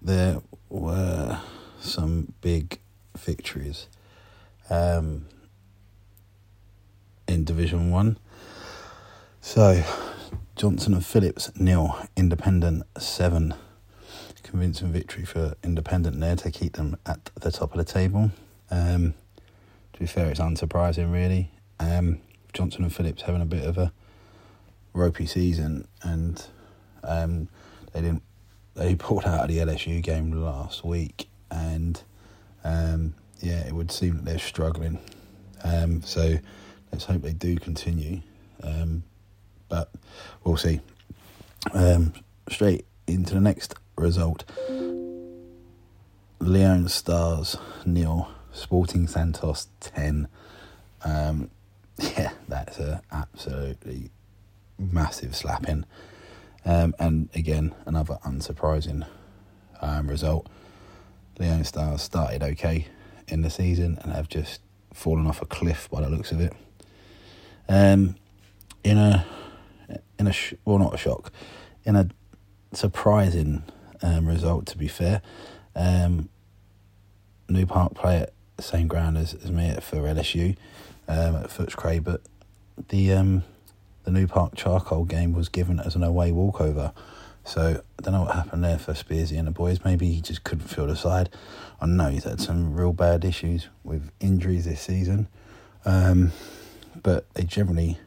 There 0.00 0.42
were 0.68 1.40
some 1.80 2.34
big 2.42 2.78
victories 3.18 3.88
um, 4.70 5.26
in 7.26 7.42
Division 7.42 7.90
1. 7.90 8.16
So, 9.40 9.82
Johnson 10.56 10.94
and 10.94 11.04
Phillips 11.04 11.52
nil, 11.54 11.94
Independent 12.16 12.84
seven. 12.96 13.54
Convincing 14.42 14.90
victory 14.90 15.26
for 15.26 15.54
Independent 15.62 16.18
there 16.18 16.34
to 16.36 16.50
keep 16.50 16.76
them 16.76 16.96
at 17.04 17.30
the 17.38 17.52
top 17.52 17.72
of 17.72 17.76
the 17.76 17.84
table. 17.84 18.30
Um, 18.70 19.12
to 19.92 20.00
be 20.00 20.06
fair, 20.06 20.30
it's 20.30 20.40
unsurprising 20.40 21.12
really. 21.12 21.50
Um, 21.78 22.20
Johnson 22.54 22.84
and 22.84 22.94
Phillips 22.94 23.20
having 23.20 23.42
a 23.42 23.46
bit 23.46 23.64
of 23.64 23.76
a 23.76 23.92
ropey 24.94 25.26
season, 25.26 25.88
and 26.02 26.42
um, 27.04 27.48
they 27.92 28.00
didn't. 28.00 28.22
They 28.74 28.94
pulled 28.98 29.26
out 29.26 29.42
of 29.42 29.48
the 29.48 29.58
LSU 29.58 30.02
game 30.02 30.32
last 30.32 30.82
week, 30.86 31.28
and 31.50 32.00
um, 32.64 33.14
yeah, 33.40 33.66
it 33.66 33.74
would 33.74 33.92
seem 33.92 34.16
that 34.16 34.24
they're 34.24 34.38
struggling. 34.38 35.00
Um, 35.62 36.00
so 36.00 36.38
let's 36.92 37.04
hope 37.04 37.20
they 37.20 37.34
do 37.34 37.56
continue. 37.56 38.22
Um, 38.62 39.02
but 39.68 39.90
we'll 40.44 40.56
see. 40.56 40.80
Um, 41.72 42.12
straight 42.48 42.84
into 43.06 43.34
the 43.34 43.40
next 43.40 43.74
result. 43.96 44.44
Leon 46.38 46.88
Stars 46.88 47.56
nil, 47.84 48.28
Sporting 48.52 49.06
Santos 49.06 49.68
ten. 49.80 50.28
Um, 51.04 51.50
yeah, 51.98 52.32
that's 52.48 52.78
a 52.78 53.02
absolutely 53.10 54.10
massive 54.78 55.34
slapping. 55.34 55.84
Um, 56.64 56.94
and 56.98 57.28
again, 57.34 57.74
another 57.86 58.18
unsurprising 58.24 59.06
um, 59.80 60.08
result. 60.08 60.48
Leon 61.38 61.64
Stars 61.64 62.02
started 62.02 62.42
okay 62.42 62.88
in 63.28 63.42
the 63.42 63.50
season 63.50 63.98
and 64.02 64.12
have 64.12 64.28
just 64.28 64.60
fallen 64.92 65.26
off 65.26 65.42
a 65.42 65.46
cliff 65.46 65.88
by 65.90 66.00
the 66.00 66.08
looks 66.08 66.32
of 66.32 66.40
it. 66.40 66.52
Um, 67.68 68.16
in 68.82 68.98
a 68.98 69.26
in 70.18 70.26
a 70.26 70.32
sh- 70.32 70.54
well, 70.64 70.78
not 70.78 70.94
a 70.94 70.98
shock, 70.98 71.32
in 71.84 71.96
a 71.96 72.08
surprising 72.72 73.62
um, 74.02 74.26
result. 74.26 74.66
To 74.66 74.78
be 74.78 74.88
fair, 74.88 75.22
um, 75.74 76.28
New 77.48 77.66
Park 77.66 77.94
play 77.94 78.18
at 78.18 78.32
the 78.56 78.62
same 78.62 78.88
ground 78.88 79.18
as, 79.18 79.34
as 79.34 79.50
me 79.50 79.74
for 79.80 79.96
LSU 79.98 80.56
um, 81.08 81.36
at 81.36 81.50
Footscray, 81.50 82.02
but 82.02 82.22
the 82.88 83.12
um, 83.12 83.42
the 84.04 84.10
New 84.10 84.26
Park 84.26 84.54
Charcoal 84.54 85.04
game 85.04 85.32
was 85.32 85.48
given 85.48 85.80
as 85.80 85.96
an 85.96 86.02
away 86.02 86.32
walkover. 86.32 86.92
So 87.44 87.80
I 87.98 88.02
don't 88.02 88.12
know 88.12 88.22
what 88.22 88.34
happened 88.34 88.64
there 88.64 88.78
for 88.78 88.92
Spearsy 88.92 89.38
and 89.38 89.46
the 89.46 89.52
boys. 89.52 89.84
Maybe 89.84 90.10
he 90.10 90.20
just 90.20 90.42
couldn't 90.42 90.66
feel 90.66 90.86
the 90.88 90.96
side. 90.96 91.28
I 91.80 91.86
know 91.86 92.08
he's 92.08 92.24
had 92.24 92.40
some 92.40 92.74
real 92.74 92.92
bad 92.92 93.24
issues 93.24 93.68
with 93.84 94.10
injuries 94.18 94.64
this 94.64 94.80
season, 94.80 95.28
um, 95.84 96.32
but 97.00 97.32
they 97.34 97.44
generally 97.44 97.98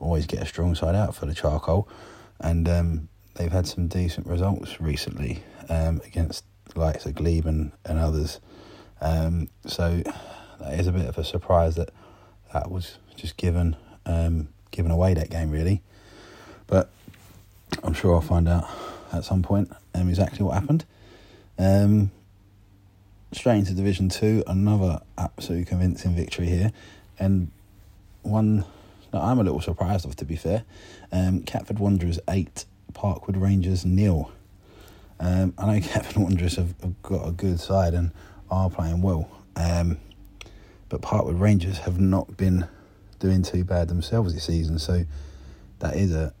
always 0.00 0.26
get 0.26 0.42
a 0.42 0.46
strong 0.46 0.74
side 0.74 0.94
out 0.94 1.14
for 1.14 1.26
the 1.26 1.34
charcoal, 1.34 1.88
and 2.40 2.68
um, 2.68 3.08
they've 3.34 3.52
had 3.52 3.66
some 3.66 3.86
decent 3.86 4.26
results 4.26 4.80
recently 4.80 5.42
um, 5.68 6.00
against 6.04 6.44
likes 6.74 7.06
of 7.06 7.14
Glebe 7.14 7.46
and, 7.46 7.72
and 7.84 7.98
others. 7.98 8.40
Um, 9.00 9.48
so 9.66 10.02
that 10.60 10.78
is 10.78 10.86
a 10.86 10.92
bit 10.92 11.06
of 11.06 11.18
a 11.18 11.24
surprise 11.24 11.76
that 11.76 11.90
that 12.52 12.70
was 12.70 12.98
just 13.16 13.36
given 13.36 13.76
um, 14.06 14.48
given 14.70 14.90
away 14.90 15.14
that 15.14 15.30
game 15.30 15.50
really, 15.50 15.82
but 16.66 16.90
I'm 17.82 17.94
sure 17.94 18.14
I'll 18.14 18.20
find 18.20 18.48
out 18.48 18.68
at 19.12 19.24
some 19.24 19.42
point 19.42 19.70
um, 19.94 20.08
exactly 20.08 20.44
what 20.44 20.54
happened. 20.54 20.84
Um, 21.58 22.10
straight 23.32 23.58
into 23.58 23.74
Division 23.74 24.08
Two, 24.08 24.42
another 24.46 25.00
absolutely 25.18 25.66
convincing 25.66 26.14
victory 26.14 26.46
here, 26.46 26.72
and 27.18 27.50
one 28.22 28.64
that 29.12 29.20
I'm 29.20 29.38
a 29.38 29.42
little 29.42 29.60
surprised 29.60 30.06
of, 30.06 30.16
to 30.16 30.24
be 30.24 30.36
fair. 30.36 30.64
Um, 31.12 31.42
Catford 31.42 31.78
Wanderers 31.78 32.18
eight, 32.28 32.64
Parkwood 32.92 33.40
Rangers 33.40 33.84
nil. 33.84 34.30
Um, 35.18 35.54
I 35.58 35.66
know 35.66 35.86
Catford 35.86 36.16
Wanderers 36.16 36.56
have, 36.56 36.74
have, 36.82 37.02
got 37.02 37.26
a 37.26 37.32
good 37.32 37.60
side 37.60 37.94
and 37.94 38.12
are 38.50 38.70
playing 38.70 39.02
well, 39.02 39.30
um, 39.56 39.98
but 40.88 41.00
Parkwood 41.02 41.40
Rangers 41.40 41.78
have 41.78 42.00
not 42.00 42.36
been 42.36 42.66
doing 43.18 43.42
too 43.42 43.64
bad 43.64 43.88
themselves 43.88 44.34
this 44.34 44.44
season. 44.44 44.78
So 44.78 45.04
that 45.80 45.96
is 45.96 46.14
a 46.14 46.32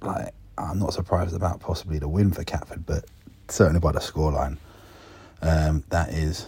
like 0.00 0.34
I'm 0.56 0.78
not 0.78 0.92
surprised 0.92 1.34
about 1.34 1.60
possibly 1.60 1.98
the 1.98 2.08
win 2.08 2.30
for 2.30 2.44
Catford, 2.44 2.86
but 2.86 3.04
certainly 3.48 3.80
by 3.80 3.92
the 3.92 4.00
scoreline, 4.00 4.58
um, 5.42 5.84
that 5.88 6.10
is 6.10 6.46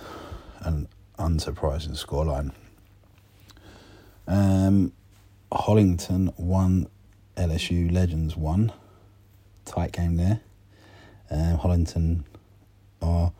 an 0.60 0.88
unsurprising 1.18 1.96
scoreline. 1.96 2.52
Um, 4.28 4.92
Hollington 5.52 6.38
won, 6.38 6.88
LSU 7.36 7.92
Legends 7.92 8.36
won. 8.36 8.72
Tight 9.64 9.92
game 9.92 10.16
there. 10.16 10.40
Um, 11.30 11.58
Hollington 11.58 12.24
are 13.02 13.32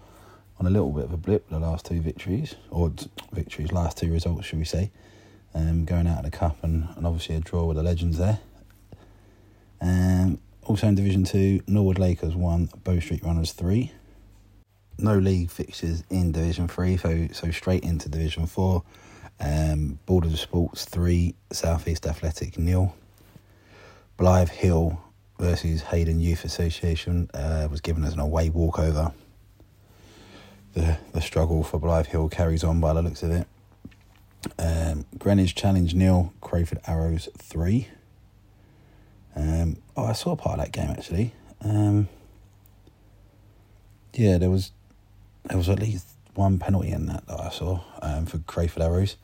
on 0.59 0.67
a 0.67 0.71
little 0.71 0.91
bit 0.91 1.05
of 1.05 1.13
a 1.13 1.17
blip 1.17 1.49
the 1.51 1.59
last 1.59 1.87
two 1.87 2.01
victories, 2.01 2.55
or 2.71 2.93
victories, 3.33 3.73
last 3.73 3.99
two 3.99 4.13
results, 4.13 4.47
should 4.47 4.59
we 4.59 4.65
say. 4.65 4.91
Um, 5.55 5.85
going 5.85 6.07
out 6.07 6.19
of 6.19 6.25
the 6.25 6.31
cup 6.31 6.59
and, 6.63 6.89
and 6.97 7.07
obviously 7.07 7.37
a 7.37 7.41
draw 7.41 7.65
with 7.65 7.77
the 7.77 7.83
Legends 7.83 8.19
there. 8.19 8.41
Um, 9.81 10.39
also 10.65 10.87
in 10.89 10.95
Division 10.95 11.25
2, 11.25 11.63
Norwood 11.67 11.99
Lakers 11.99 12.35
won, 12.35 12.69
Bow 12.85 12.99
Street 13.01 13.23
Runners 13.25 13.53
3. 13.53 13.91
no 14.99 15.19
league 15.19 15.51
fixtures 15.51 16.03
in 16.11 16.33
Division 16.33 16.69
Three, 16.69 16.97
so 16.97 17.29
so 17.33 17.51
straight 17.51 17.85
into 17.85 18.09
Division 18.09 18.47
Four. 18.47 18.83
Um, 19.39 19.99
Borders 20.07 20.41
Sports 20.41 20.85
three, 20.85 21.35
Southeast 21.53 22.07
Athletic 22.07 22.59
nil. 22.59 22.95
Blythe 24.17 24.49
Hill 24.49 24.99
versus 25.39 25.83
Hayden 25.83 26.21
Youth 26.21 26.45
Association 26.45 27.29
uh, 27.35 27.69
was 27.71 27.81
given 27.83 28.05
as 28.05 28.15
an 28.15 28.21
away 28.21 28.49
walkover. 28.49 29.13
The 30.73 30.99
the 31.13 31.21
struggle 31.21 31.63
for 31.63 31.79
Blythe 31.79 32.07
Hill 32.07 32.29
carries 32.29 32.65
on 32.65 32.81
by 32.81 32.95
the 32.95 33.03
looks 33.03 33.23
of 33.23 33.31
it. 33.31 33.47
Um, 34.59 35.05
Greenwich 35.19 35.55
Challenge 35.55 35.95
nil, 35.95 36.33
Crayford 36.41 36.81
Arrows 36.87 37.29
three. 37.37 37.89
Um, 39.35 39.77
oh, 39.97 40.07
I 40.07 40.13
saw 40.13 40.35
part 40.37 40.59
of 40.59 40.65
that 40.65 40.73
game 40.73 40.91
actually. 40.91 41.35
Um, 41.63 42.09
yeah, 44.15 44.39
there 44.39 44.51
was 44.51 44.73
there 45.45 45.59
was 45.59 45.69
at 45.69 45.79
least 45.79 46.07
one 46.35 46.59
penalty 46.59 46.91
in 46.91 47.07
that 47.07 47.27
that 47.27 47.41
I 47.41 47.51
saw 47.51 47.81
um, 48.01 48.25
for 48.25 48.39
Crayford 48.39 48.83
Arrows. 48.83 49.17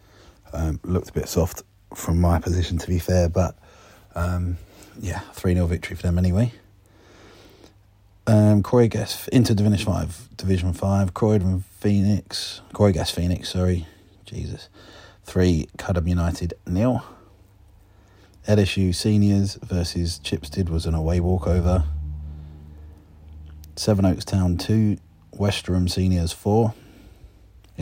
Um, 0.52 0.80
looked 0.84 1.10
a 1.10 1.12
bit 1.12 1.28
soft 1.28 1.62
from 1.94 2.20
my 2.20 2.38
position, 2.38 2.78
to 2.78 2.88
be 2.88 2.98
fair, 2.98 3.28
but 3.28 3.56
um, 4.14 4.58
yeah, 5.00 5.20
3 5.32 5.54
0 5.54 5.66
victory 5.66 5.96
for 5.96 6.02
them 6.02 6.18
anyway. 6.18 6.52
Um, 8.26 8.62
Croy 8.62 8.88
Gas 8.88 9.28
into 9.28 9.54
Division 9.54 9.92
5, 9.92 10.28
Division 10.36 10.72
5, 10.72 11.14
Croydon 11.14 11.64
Phoenix, 11.80 12.60
Croy 12.72 12.92
Gas 12.92 13.10
Phoenix, 13.10 13.48
sorry, 13.48 13.86
Jesus. 14.24 14.68
3, 15.24 15.68
Cudham 15.78 16.06
United 16.06 16.54
nil. 16.66 17.04
LSU 18.46 18.94
Seniors 18.94 19.54
versus 19.62 20.20
Chipstead 20.22 20.68
was 20.68 20.84
an 20.84 20.94
away 20.94 21.20
walkover. 21.20 21.84
Sevenoaks 23.76 24.24
Town 24.24 24.56
2, 24.56 24.98
Westerham 25.32 25.88
Seniors 25.88 26.32
4 26.32 26.74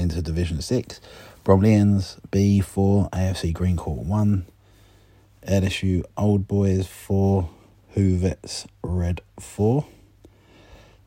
into 0.01 0.23
Division 0.23 0.61
6. 0.61 1.01
Bromleyans 1.45 2.19
B4, 2.31 3.11
AFC 3.11 3.53
Green 3.53 3.77
Court 3.77 4.07
1. 4.07 4.47
LSU 5.47 6.05
Old 6.17 6.49
Boys 6.49 6.87
4, 6.87 7.49
Hoovets 7.97 8.67
Red 8.83 9.21
4. 9.39 9.85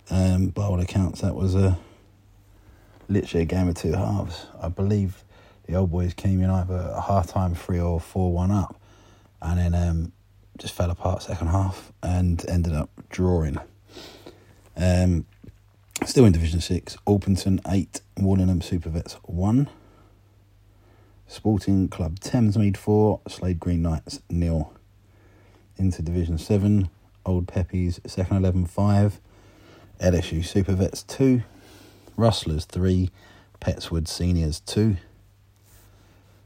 Um, 0.10 0.48
by 0.48 0.64
all 0.64 0.80
accounts, 0.80 1.22
that 1.22 1.36
was 1.36 1.56
a 1.56 1.78
literally 3.10 3.44
a 3.44 3.46
game 3.46 3.68
of 3.68 3.76
two 3.76 3.94
halves. 3.94 4.48
I 4.62 4.70
believe 4.70 5.24
the 5.68 5.76
Old 5.76 5.92
Boys 5.92 6.14
came 6.14 6.42
in 6.42 6.50
either 6.50 6.92
a 6.96 7.02
half 7.02 7.28
time 7.28 7.56
3 7.56 7.80
or 7.80 8.00
4 8.00 8.32
1 8.32 8.52
up 8.52 8.80
and 9.44 9.60
then 9.60 9.76
um, 9.76 10.12
just 10.58 10.74
fell 10.74 10.90
apart 10.90 11.22
second 11.22 11.48
half 11.48 11.92
and 12.02 12.44
ended 12.50 12.74
up 12.74 12.90
drawing. 13.10 13.58
Um, 14.76 15.26
still 16.06 16.26
in 16.26 16.34
Division 16.34 16.60
6, 16.60 16.98
Alpenton 17.06 17.62
8, 17.68 18.02
Warlingham 18.18 18.62
Super 18.62 18.90
Vets 18.90 19.14
1. 19.24 19.70
Sporting 21.28 21.88
Club 21.88 22.20
Thamesmead 22.20 22.76
4, 22.76 23.22
Slade 23.28 23.60
Green 23.60 23.82
Knights 23.82 24.22
nil. 24.30 24.74
Into 25.78 26.02
Division 26.02 26.38
7, 26.38 26.90
Old 27.26 27.48
Peppies 27.48 28.00
second 28.06 28.38
11 28.38 28.66
5, 28.66 29.20
LSU 30.02 30.44
Super 30.44 30.74
Vets 30.74 31.04
2, 31.04 31.42
Rustlers 32.18 32.66
3, 32.66 33.10
Petswood 33.62 34.08
Seniors 34.08 34.60
2. 34.62 34.98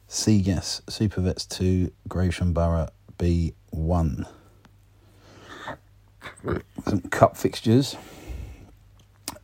Seagas 0.07 0.81
Super 0.89 1.21
Vets 1.21 1.45
2, 1.45 1.91
Gravesham 2.07 2.53
Borough 2.53 2.89
B1. 3.17 4.27
Some 6.85 7.01
cup 7.09 7.35
fixtures. 7.35 7.97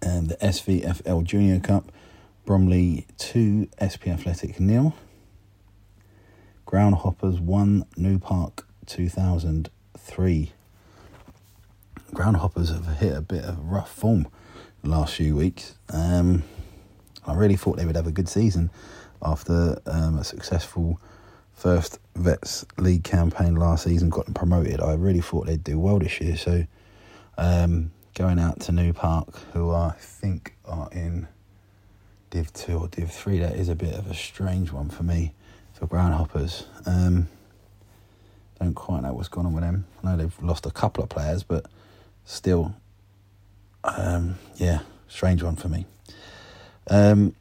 And 0.06 0.28
the 0.28 0.36
SVFL 0.36 1.24
Junior 1.24 1.62
Cup, 1.62 1.90
Bromley 2.46 3.08
2, 3.20 3.70
SP 3.80 4.10
Athletic 4.10 4.60
nil. 4.60 4.94
Groundhoppers 6.68 7.40
1, 7.40 7.86
New 7.96 8.20
Park 8.20 8.68
2003. 8.86 10.52
Groundhoppers 12.12 12.74
have 12.74 12.98
hit 12.98 13.16
a 13.16 13.22
bit 13.22 13.46
of 13.46 13.58
rough 13.64 13.90
form 13.90 14.28
the 14.84 14.90
last 14.90 15.16
few 15.16 15.38
weeks. 15.38 15.78
Um, 15.90 16.44
I 17.26 17.34
really 17.34 17.56
thought 17.56 17.78
they 17.78 17.86
would 17.86 17.96
have 17.96 18.08
a 18.08 18.12
good 18.12 18.28
season 18.28 18.72
after 19.22 19.80
um, 19.86 20.18
a 20.18 20.26
successful 20.26 21.00
first 21.54 21.98
Vets 22.18 22.66
League 22.78 23.06
campaign 23.06 23.56
last 23.56 23.86
season, 23.86 24.10
got 24.10 24.26
them 24.26 24.34
promoted. 24.34 24.82
I 24.82 24.96
really 24.96 25.22
thought 25.22 25.48
they'd 25.48 25.64
do 25.64 25.80
well 25.80 26.00
this 26.00 26.20
year. 26.20 26.36
So 26.36 26.66
um, 27.38 27.93
going 28.14 28.38
out 28.38 28.60
to 28.62 28.72
New 28.72 28.94
Park, 28.94 29.36
who 29.54 29.72
I 29.72 29.92
think 29.98 30.56
are 30.66 30.90
in 30.92 31.28
Div 32.30 32.54
2 32.54 32.78
or 32.78 32.88
Div 32.88 33.10
3, 33.10 33.40
that 33.40 33.56
is 33.56 33.70
a 33.70 33.76
bit 33.76 33.96
of 33.96 34.10
a 34.10 34.14
strange 34.14 34.72
one 34.72 34.90
for 34.90 35.04
me 35.04 35.34
for 35.74 35.88
Groundhoppers. 35.88 36.66
Um, 36.86 37.28
don't 38.60 38.76
quite 38.76 39.02
know 39.02 39.14
what's 39.14 39.30
going 39.30 39.48
on 39.48 39.54
with 39.54 39.64
them. 39.64 39.86
I 40.04 40.12
know 40.12 40.18
they've 40.18 40.44
lost 40.44 40.66
a 40.66 40.72
couple 40.72 41.04
of 41.04 41.10
players, 41.10 41.44
but 41.44 41.66
still, 42.26 42.76
um, 43.84 44.38
yeah, 44.56 44.80
strange 45.08 45.42
one 45.42 45.56
for 45.56 45.70
me. 45.70 45.86
Um, 46.90 47.36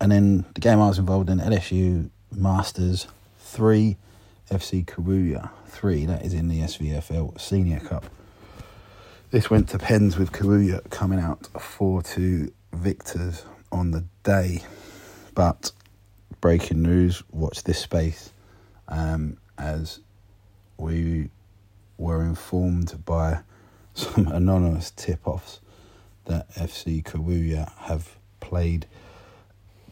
and 0.00 0.10
then 0.10 0.44
the 0.54 0.60
game 0.60 0.80
I 0.80 0.88
was 0.88 0.98
involved 0.98 1.30
in, 1.30 1.38
LSU 1.38 2.10
Masters 2.32 3.06
3, 3.40 3.96
FC 4.50 4.84
Karuya 4.84 5.50
3, 5.66 6.06
that 6.06 6.24
is 6.24 6.34
in 6.34 6.48
the 6.48 6.60
SVFL 6.60 7.40
Senior 7.40 7.80
Cup. 7.80 8.04
This 9.32 9.50
went 9.50 9.68
to 9.70 9.78
pens 9.78 10.16
with 10.16 10.30
Karuya 10.30 10.88
coming 10.88 11.18
out 11.18 11.48
4 11.60 12.00
2 12.00 12.52
victors 12.72 13.44
on 13.72 13.90
the 13.90 14.04
day. 14.22 14.62
But 15.34 15.72
breaking 16.40 16.82
news, 16.82 17.24
watch 17.32 17.64
this 17.64 17.80
space, 17.80 18.30
um, 18.86 19.38
as 19.58 19.98
we 20.78 21.30
were 21.98 22.22
informed 22.22 23.04
by 23.04 23.40
some 23.94 24.28
anonymous 24.28 24.92
tip 24.92 25.26
offs 25.26 25.58
that 26.26 26.48
FC 26.54 27.02
Karuya 27.02 27.72
have 27.78 28.18
played 28.38 28.86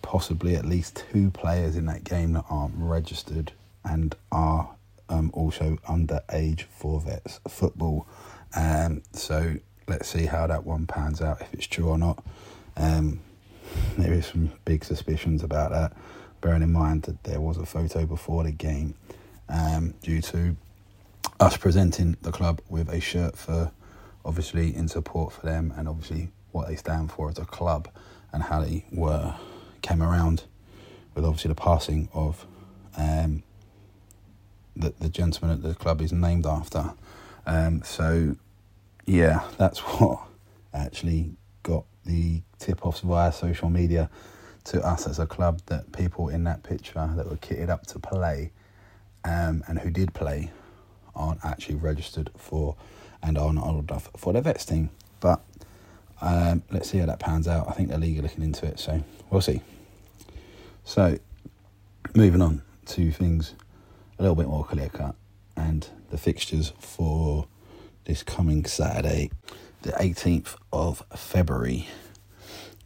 possibly 0.01 0.55
at 0.55 0.65
least 0.65 1.05
two 1.11 1.33
players 1.33 1.75
in 1.75 1.87
that 1.87 2.05
game 2.05 2.35
that 2.35 2.45
aren't 2.49 2.75
registered 2.77 3.51
and 3.85 4.15
are 4.31 4.77
um, 5.09 5.31
also 5.35 5.77
underage 5.89 6.63
for 6.63 7.01
vets 7.01 7.41
football. 7.49 8.07
Um, 8.57 9.03
so 9.13 9.57
let's 9.89 10.09
see 10.09 10.27
how 10.27 10.47
that 10.47 10.65
one 10.65 10.87
pans 10.87 11.21
out, 11.21 11.41
if 11.41 11.53
it's 11.53 11.67
true 11.67 11.89
or 11.89 11.99
not. 11.99 12.25
Um, 12.77 13.21
there 13.99 14.13
is 14.13 14.27
some 14.27 14.53
big 14.65 14.85
suspicions 14.85 15.43
about 15.43 15.71
that, 15.73 15.97
bearing 16.41 16.63
in 16.63 16.73
mind 16.73 17.03
that 17.03 17.23
there 17.25 17.41
was 17.41 17.57
a 17.57 17.67
photo 17.67 18.07
before 18.07 18.45
the 18.45 18.53
game 18.53 18.95
um, 19.49 19.95
due 20.03 20.21
to 20.23 20.57
us 21.41 21.57
presenting 21.57 22.17
the 22.23 22.31
club 22.33 22.61
with 22.69 22.89
a 22.89 23.01
shirt 23.01 23.37
for 23.37 23.73
obviously 24.25 24.75
in 24.75 24.89
support 24.89 25.33
for 25.33 25.45
them 25.47 25.73
and 25.77 25.89
obviously 25.89 26.31
what 26.53 26.69
they 26.69 26.77
stand 26.77 27.11
for 27.11 27.29
as 27.29 27.39
a 27.39 27.45
club 27.45 27.89
and 28.33 28.45
how 28.45 28.61
they 28.61 28.85
were 28.93 29.35
came 29.83 30.03
around 30.03 30.45
with 31.15 31.25
obviously 31.25 31.49
the 31.49 31.55
passing 31.55 32.09
of 32.15 32.47
um, 32.97 33.43
the, 34.77 34.93
the 34.99 35.09
gentleman 35.09 35.61
that 35.61 35.69
the 35.69 35.75
club 35.75 36.01
is 36.01 36.13
named 36.13 36.47
after. 36.47 36.93
Um, 37.47 37.83
so, 37.83 38.37
yeah, 39.07 39.45
that's 39.59 39.79
what 40.01 40.21
actually 40.73 41.37
got 41.63 41.85
the 42.05 42.43
tip 42.59 42.85
offs 42.85 43.01
via 43.01 43.33
social 43.33 43.71
media 43.71 44.11
to 44.65 44.85
us 44.85 45.07
as 45.07 45.19
a 45.19 45.27
club 45.27 45.61
that 45.67 45.93
people 45.93 46.29
in 46.29 46.45
that 46.45 46.63
picture 46.63 47.11
that 47.17 47.29
were 47.29 47.37
kitted 47.37 47.69
up 47.69 47.87
to 47.87 47.99
play 47.99 48.51
um, 49.25 49.63
and 49.69 49.79
who 49.79 49.91
did 49.91 50.15
play 50.15 50.51
aren't 51.15 51.45
actually 51.45 51.77
registered 51.77 52.31
for 52.37 52.77
and 53.23 53.39
are 53.39 53.53
not 53.53 53.67
old 53.67 53.91
enough 53.91 54.11
for 54.17 54.33
their 54.33 54.43
vets 54.43 54.65
team. 54.65 54.91
But 55.21 55.43
um, 56.21 56.63
let's 56.71 56.91
see 56.91 56.99
how 56.99 57.07
that 57.07 57.21
pans 57.21 57.49
out. 57.49 57.69
I 57.69 57.73
think 57.73 57.89
the 57.91 57.99
league 57.99 58.19
are 58.19 58.23
looking 58.23 58.45
into 58.45 58.67
it, 58.67 58.79
so 58.79 59.03
we'll 59.31 59.41
see. 59.41 59.61
So, 60.85 61.19
moving 62.15 62.43
on 62.43 62.63
to 62.87 63.11
things 63.11 63.55
a 64.19 64.23
little 64.23 64.37
bit 64.37 64.47
more 64.47 64.65
clear 64.65 64.89
cut 64.89 65.15
and 65.57 65.89
the 66.11 66.19
fixtures 66.19 66.73
for 66.79 67.47
this 68.05 68.23
coming 68.23 68.65
Saturday, 68.65 69.31
the 69.83 69.93
18th 69.93 70.57
of 70.73 71.03
February. 71.15 71.89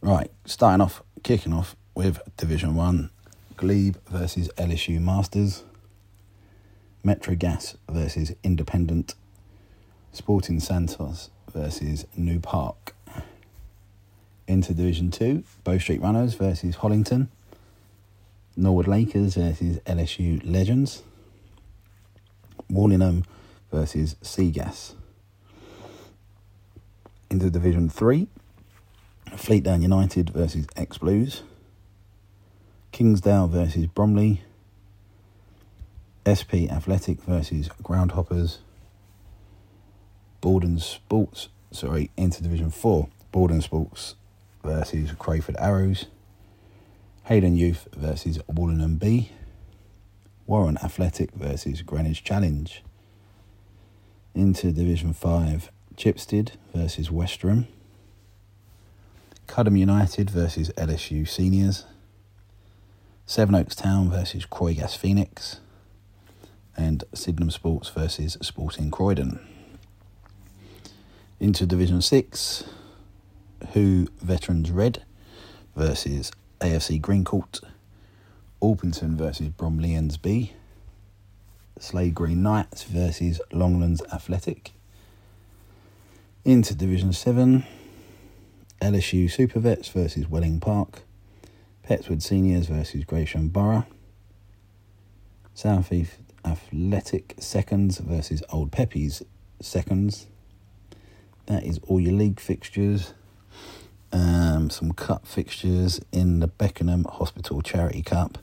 Right, 0.01 0.31
starting 0.45 0.81
off, 0.81 1.03
kicking 1.23 1.53
off 1.53 1.75
with 1.93 2.21
Division 2.37 2.75
1, 2.75 3.09
Glebe 3.57 3.97
versus 4.09 4.49
LSU 4.57 5.01
Masters, 5.01 5.63
Metro 7.03 7.35
Gas 7.35 7.75
versus 7.89 8.33
Independent, 8.43 9.15
Sporting 10.13 10.59
Santos 10.59 11.29
versus 11.51 12.05
New 12.15 12.39
Park. 12.39 12.95
Into 14.47 14.73
Division 14.73 15.11
2, 15.11 15.43
Bow 15.63 15.77
Street 15.77 16.01
Runners 16.01 16.33
versus 16.33 16.77
Hollington, 16.77 17.27
Norwood 18.55 18.87
Lakers 18.87 19.35
versus 19.35 19.79
LSU 19.79 20.41
Legends, 20.43 21.03
Warlingham 22.69 23.25
versus 23.71 24.15
Seagas. 24.23 24.93
Into 27.31 27.51
Division 27.51 27.89
3, 27.89 28.27
Fleetdown 29.33 29.83
United 29.83 30.31
versus 30.31 30.65
Ex 30.75 30.97
Blues. 30.97 31.43
Kingsdale 32.91 33.47
versus 33.47 33.85
Bromley. 33.85 34.41
SP 36.25 36.65
Athletic 36.71 37.21
versus 37.21 37.69
Groundhoppers. 37.83 38.57
Borden 40.41 40.79
Sports, 40.79 41.49
sorry, 41.71 42.09
into 42.17 42.41
Division 42.41 42.71
4. 42.71 43.07
Borden 43.31 43.61
Sports 43.61 44.15
versus 44.63 45.11
Crayford 45.19 45.55
Arrows. 45.59 46.07
Hayden 47.25 47.55
Youth 47.55 47.87
versus 47.95 48.39
Warlingham 48.47 48.95
B. 48.97 49.31
Warren 50.47 50.79
Athletic 50.83 51.31
versus 51.33 51.83
Greenwich 51.83 52.23
Challenge. 52.23 52.83
Into 54.33 54.71
Division 54.71 55.13
5, 55.13 55.69
Chipstead 55.99 56.51
versus 56.73 57.11
Westerham. 57.11 57.67
Cudham 59.47 59.75
United 59.75 60.29
versus 60.29 60.69
LSU 60.77 61.27
Seniors. 61.27 61.83
Sevenoaks 63.25 63.75
Town 63.75 64.09
versus 64.09 64.45
Croygas 64.45 64.95
Phoenix. 64.95 65.59
And 66.77 67.03
Sydenham 67.13 67.51
Sports 67.51 67.89
versus 67.89 68.37
Sporting 68.41 68.89
Croydon. 68.89 69.45
Into 71.37 71.65
Division 71.65 72.01
6, 72.01 72.63
Who 73.73 74.07
Veterans 74.21 74.71
Red 74.71 75.03
versus 75.75 76.31
AFC 76.61 77.01
Greencourt. 77.01 77.59
Alpington 78.61 79.17
versus 79.17 79.49
Bromleyans 79.49 80.21
B. 80.21 80.53
Slade 81.77 82.15
Green 82.15 82.41
Knights 82.41 82.83
versus 82.83 83.41
Longlands 83.51 84.01
Athletic. 84.13 84.71
Into 86.45 86.73
Division 86.73 87.11
7, 87.11 87.65
LSU 88.81 89.29
Super 89.29 89.59
Vets 89.59 89.89
versus 89.89 90.29
Welling 90.29 90.61
Park. 90.61 91.01
Petswood 91.85 92.21
Seniors 92.21 92.67
versus 92.67 93.03
Gresham 93.03 93.49
Borough. 93.49 93.85
South 95.53 95.91
East 95.91 96.13
Athletic 96.45 97.35
Seconds 97.39 97.97
versus 97.97 98.41
Old 98.51 98.71
Peppies 98.71 99.21
Seconds. 99.59 100.27
That 101.47 101.65
is 101.65 101.77
all 101.87 101.99
your 101.99 102.13
league 102.13 102.39
fixtures. 102.39 103.13
Um, 104.13 104.69
some 104.69 104.93
cup 104.93 105.27
fixtures 105.27 105.99
in 106.13 106.39
the 106.39 106.47
Beckenham 106.47 107.03
Hospital 107.03 107.61
Charity 107.61 108.01
Cup. 108.01 108.37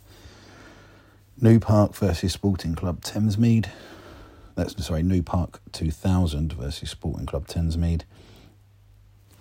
New 1.41 1.59
Park 1.59 1.95
versus 1.95 2.35
Sporting 2.35 2.75
Club 2.75 3.01
Thamesmead. 3.01 3.71
That's 4.57 4.87
sorry, 4.87 5.03
New 5.03 5.23
Park 5.23 5.61
2000 5.73 6.55
versus 6.55 6.89
Sporting 6.89 7.27
Club 7.27 7.47
Thamesmead. 7.47 8.05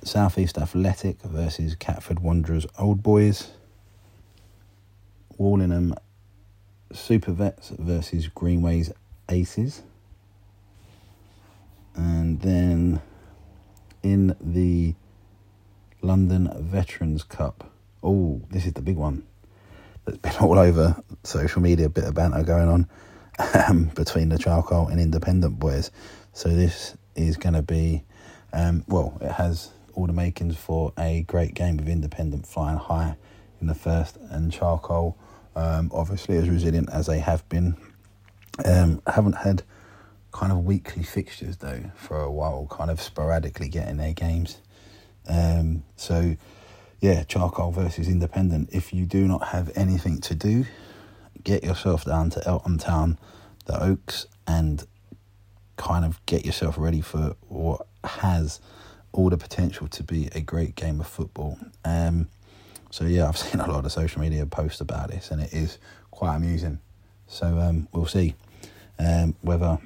Southeast 0.04 0.58
Athletic 0.58 1.22
versus 1.22 1.74
Catford 1.76 2.20
Wanderers 2.20 2.68
Old 2.78 3.02
Boys. 3.02 3.52
Warlingham 5.38 5.96
Super 6.92 7.32
Vets 7.32 7.70
versus 7.80 8.28
Greenways 8.28 8.92
Aces. 9.30 9.84
And 11.96 12.42
then 12.42 13.02
in 14.04 14.36
the 14.42 14.96
London 16.02 16.52
Veterans 16.60 17.24
Cup. 17.24 17.72
Oh, 18.04 18.42
this 18.52 18.66
is 18.66 18.74
the 18.74 18.82
big 18.82 18.98
one 18.98 19.24
that's 20.04 20.18
been 20.18 20.36
all 20.42 20.60
over 20.60 21.02
social 21.24 21.62
media, 21.62 21.86
a 21.86 21.90
bit 21.90 22.04
of 22.04 22.16
banter 22.16 22.44
going 22.44 22.68
on 22.68 22.90
between 23.96 24.30
the 24.30 24.38
charcoal 24.38 24.88
and 24.88 25.00
independent 25.00 25.60
boys. 25.60 25.92
So 26.34 26.50
this 26.50 26.96
is 27.16 27.38
going 27.38 27.54
to 27.54 27.62
be, 27.62 28.04
um, 28.54 28.84
well, 28.88 29.18
it 29.22 29.32
has 29.32 29.72
all 29.94 30.08
the 30.08 30.14
makings 30.14 30.58
for 30.58 30.94
a 30.98 31.24
great 31.28 31.54
game 31.54 31.80
of 31.80 31.88
independent 31.88 32.46
flying 32.46 32.78
high 32.78 33.16
in 33.62 33.68
the 33.68 33.76
first, 33.76 34.18
and 34.30 34.52
charcoal, 34.52 35.18
um, 35.56 35.90
obviously 35.94 36.38
as 36.38 36.50
resilient 36.50 36.90
as 36.92 37.08
they 37.08 37.20
have 37.20 37.48
been. 37.50 37.76
Um, 38.64 39.02
haven't 39.08 39.38
had 39.38 39.64
kind 40.32 40.52
of 40.52 40.66
weekly 40.66 41.04
fixtures 41.04 41.58
though 41.58 41.92
for 41.96 42.22
a 42.22 42.32
while, 42.32 42.68
kind 42.70 42.92
of 42.92 43.02
sporadically 43.02 43.70
getting 43.70 43.98
their 43.98 44.14
games. 44.14 44.60
Um, 45.28 45.84
so 45.96 46.36
yeah, 47.00 47.24
charcoal 47.24 47.72
versus 47.72 48.08
independent. 48.08 48.70
If 48.74 48.94
you 48.94 49.06
do 49.06 49.28
not 49.28 49.50
have 49.50 49.72
anything 49.76 50.22
to 50.22 50.36
do, 50.36 50.66
get 51.46 51.64
yourself 51.64 52.04
down 52.04 52.30
to 52.32 52.46
Eltham 52.46 52.78
Town, 52.78 53.18
the 53.68 53.82
Oaks, 53.82 54.26
and 54.46 54.86
kind 55.78 56.04
of 56.04 56.24
get 56.26 56.46
yourself 56.46 56.78
ready 56.78 57.00
for 57.00 57.36
what 57.48 57.88
has 58.04 58.60
all 59.14 59.30
the 59.30 59.38
potential 59.38 59.88
to 59.88 60.04
be 60.04 60.30
a 60.36 60.42
great 60.42 60.76
game 60.76 61.00
of 61.00 61.08
football. 61.08 61.58
Um, 61.86 62.28
so 62.92 63.06
yeah, 63.06 63.30
I've 63.30 63.38
seen 63.46 63.62
a 63.62 63.72
lot 63.72 63.86
of 63.86 63.92
social 63.92 64.20
media 64.20 64.46
posts 64.46 64.82
about 64.82 65.12
this, 65.12 65.32
and 65.32 65.42
it 65.42 65.54
is 65.54 65.78
quite 66.12 66.36
amusing. 66.36 66.80
So 67.28 67.48
um, 67.60 67.88
we'll 67.94 68.06
see 68.06 68.36
um, 69.00 69.36
whether 69.42 69.78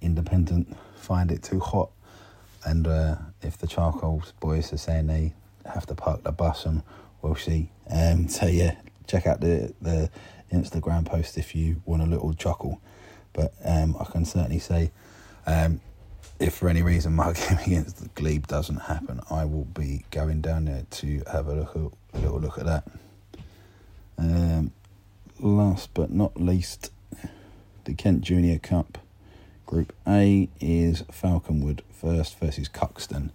independent 0.00 0.76
find 0.96 1.30
it 1.32 1.42
too 1.42 1.60
hot, 1.60 1.90
and 2.64 2.86
uh, 2.86 3.16
if 3.40 3.58
the 3.58 3.66
charcoal 3.66 4.22
boys 4.40 4.72
are 4.72 4.78
saying 4.78 5.06
they 5.06 5.32
have 5.64 5.86
to 5.86 5.94
park 5.94 6.24
the 6.24 6.32
bus, 6.32 6.66
and 6.66 6.82
we'll 7.22 7.36
see. 7.36 7.70
Um, 7.90 8.28
so 8.28 8.46
yeah, 8.46 8.74
check 9.12 9.26
out 9.26 9.40
the 9.40 9.74
the 9.80 10.10
Instagram 10.50 11.04
post 11.04 11.36
if 11.36 11.54
you 11.54 11.82
want 11.84 12.02
a 12.02 12.06
little 12.06 12.32
chuckle. 12.32 12.80
But 13.32 13.52
um, 13.64 13.96
I 14.00 14.04
can 14.04 14.24
certainly 14.24 14.58
say, 14.58 14.90
um, 15.46 15.80
if 16.38 16.54
for 16.54 16.68
any 16.68 16.82
reason 16.82 17.12
my 17.16 17.32
game 17.32 17.58
against 17.66 17.98
the 17.98 18.08
Glebe 18.08 18.46
doesn't 18.46 18.76
happen, 18.76 19.20
I 19.30 19.44
will 19.44 19.64
be 19.64 20.04
going 20.10 20.40
down 20.40 20.64
there 20.64 20.84
to 20.90 21.22
have 21.30 21.46
a 21.46 21.54
look 21.54 21.74
a 22.14 22.18
little 22.18 22.40
look 22.40 22.58
at 22.58 22.66
that. 22.66 22.84
Um, 24.18 24.72
last 25.38 25.90
but 25.94 26.10
not 26.10 26.40
least, 26.40 26.90
the 27.84 27.94
Kent 27.94 28.22
Junior 28.22 28.58
Cup. 28.58 28.98
Group 29.64 29.94
A 30.06 30.50
is 30.60 31.00
Falconwood 31.10 31.80
first 31.90 32.38
versus 32.38 32.68
Cuxton. 32.68 33.30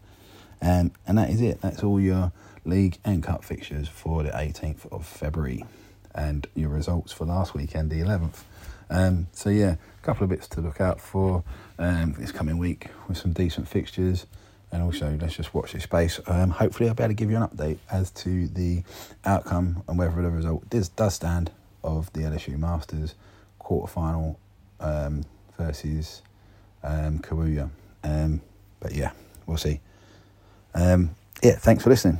Um, 0.62 0.92
and 1.08 1.18
that 1.18 1.32
is 1.32 1.42
it. 1.42 1.62
That's 1.62 1.84
all 1.84 2.00
your 2.00 2.32
league 2.68 2.98
and 3.04 3.24
cup 3.24 3.44
fixtures 3.44 3.88
for 3.88 4.24
the 4.24 4.30
18th 4.30 4.92
of 4.92 5.06
February 5.06 5.66
and 6.14 6.48
your 6.56 6.70
results 6.70 7.12
for 7.12 7.26
last 7.26 7.54
weekend, 7.54 7.90
the 7.90 8.02
11th. 8.02 8.44
Um, 8.90 9.28
so, 9.32 9.50
yeah, 9.50 9.76
a 10.02 10.06
couple 10.06 10.24
of 10.24 10.30
bits 10.30 10.48
to 10.50 10.62
look 10.62 10.82
out 10.82 11.00
for 11.00 11.44
um, 11.78 12.16
this 12.18 12.32
coming 12.32 12.58
week 12.58 12.88
with 13.08 13.18
some 13.18 13.32
decent 13.34 13.68
fixtures. 13.68 14.26
And 14.72 14.84
also, 14.84 15.18
let's 15.22 15.36
just 15.36 15.54
watch 15.54 15.74
this 15.74 15.84
space. 15.84 16.20
Um, 16.28 16.50
hopefully, 16.50 16.90
I'll 16.90 16.96
be 16.96 17.04
able 17.04 17.12
to 17.12 17.16
give 17.16 17.32
you 17.32 17.38
an 17.38 17.48
update 17.48 17.78
as 17.90 18.12
to 18.12 18.48
the 18.48 18.84
outcome 19.24 19.84
and 19.88 19.98
whether 19.98 20.22
the 20.22 20.30
result 20.30 20.70
does, 20.70 20.90
does 20.90 21.16
stand 21.16 21.52
of 21.84 22.12
the 22.14 22.22
LSU 22.22 22.58
Masters 22.58 23.16
quarter 23.60 23.92
final 23.92 24.40
um, 24.80 25.24
versus 25.58 26.22
um, 26.84 27.20
Kawuya. 27.20 27.70
Um, 28.04 28.42
but 28.80 28.94
yeah, 28.94 29.12
we'll 29.46 29.58
see. 29.58 29.80
Um, 30.74 31.16
yeah, 31.42 31.56
thanks 31.56 31.84
for 31.84 31.90
listening. 31.90 32.20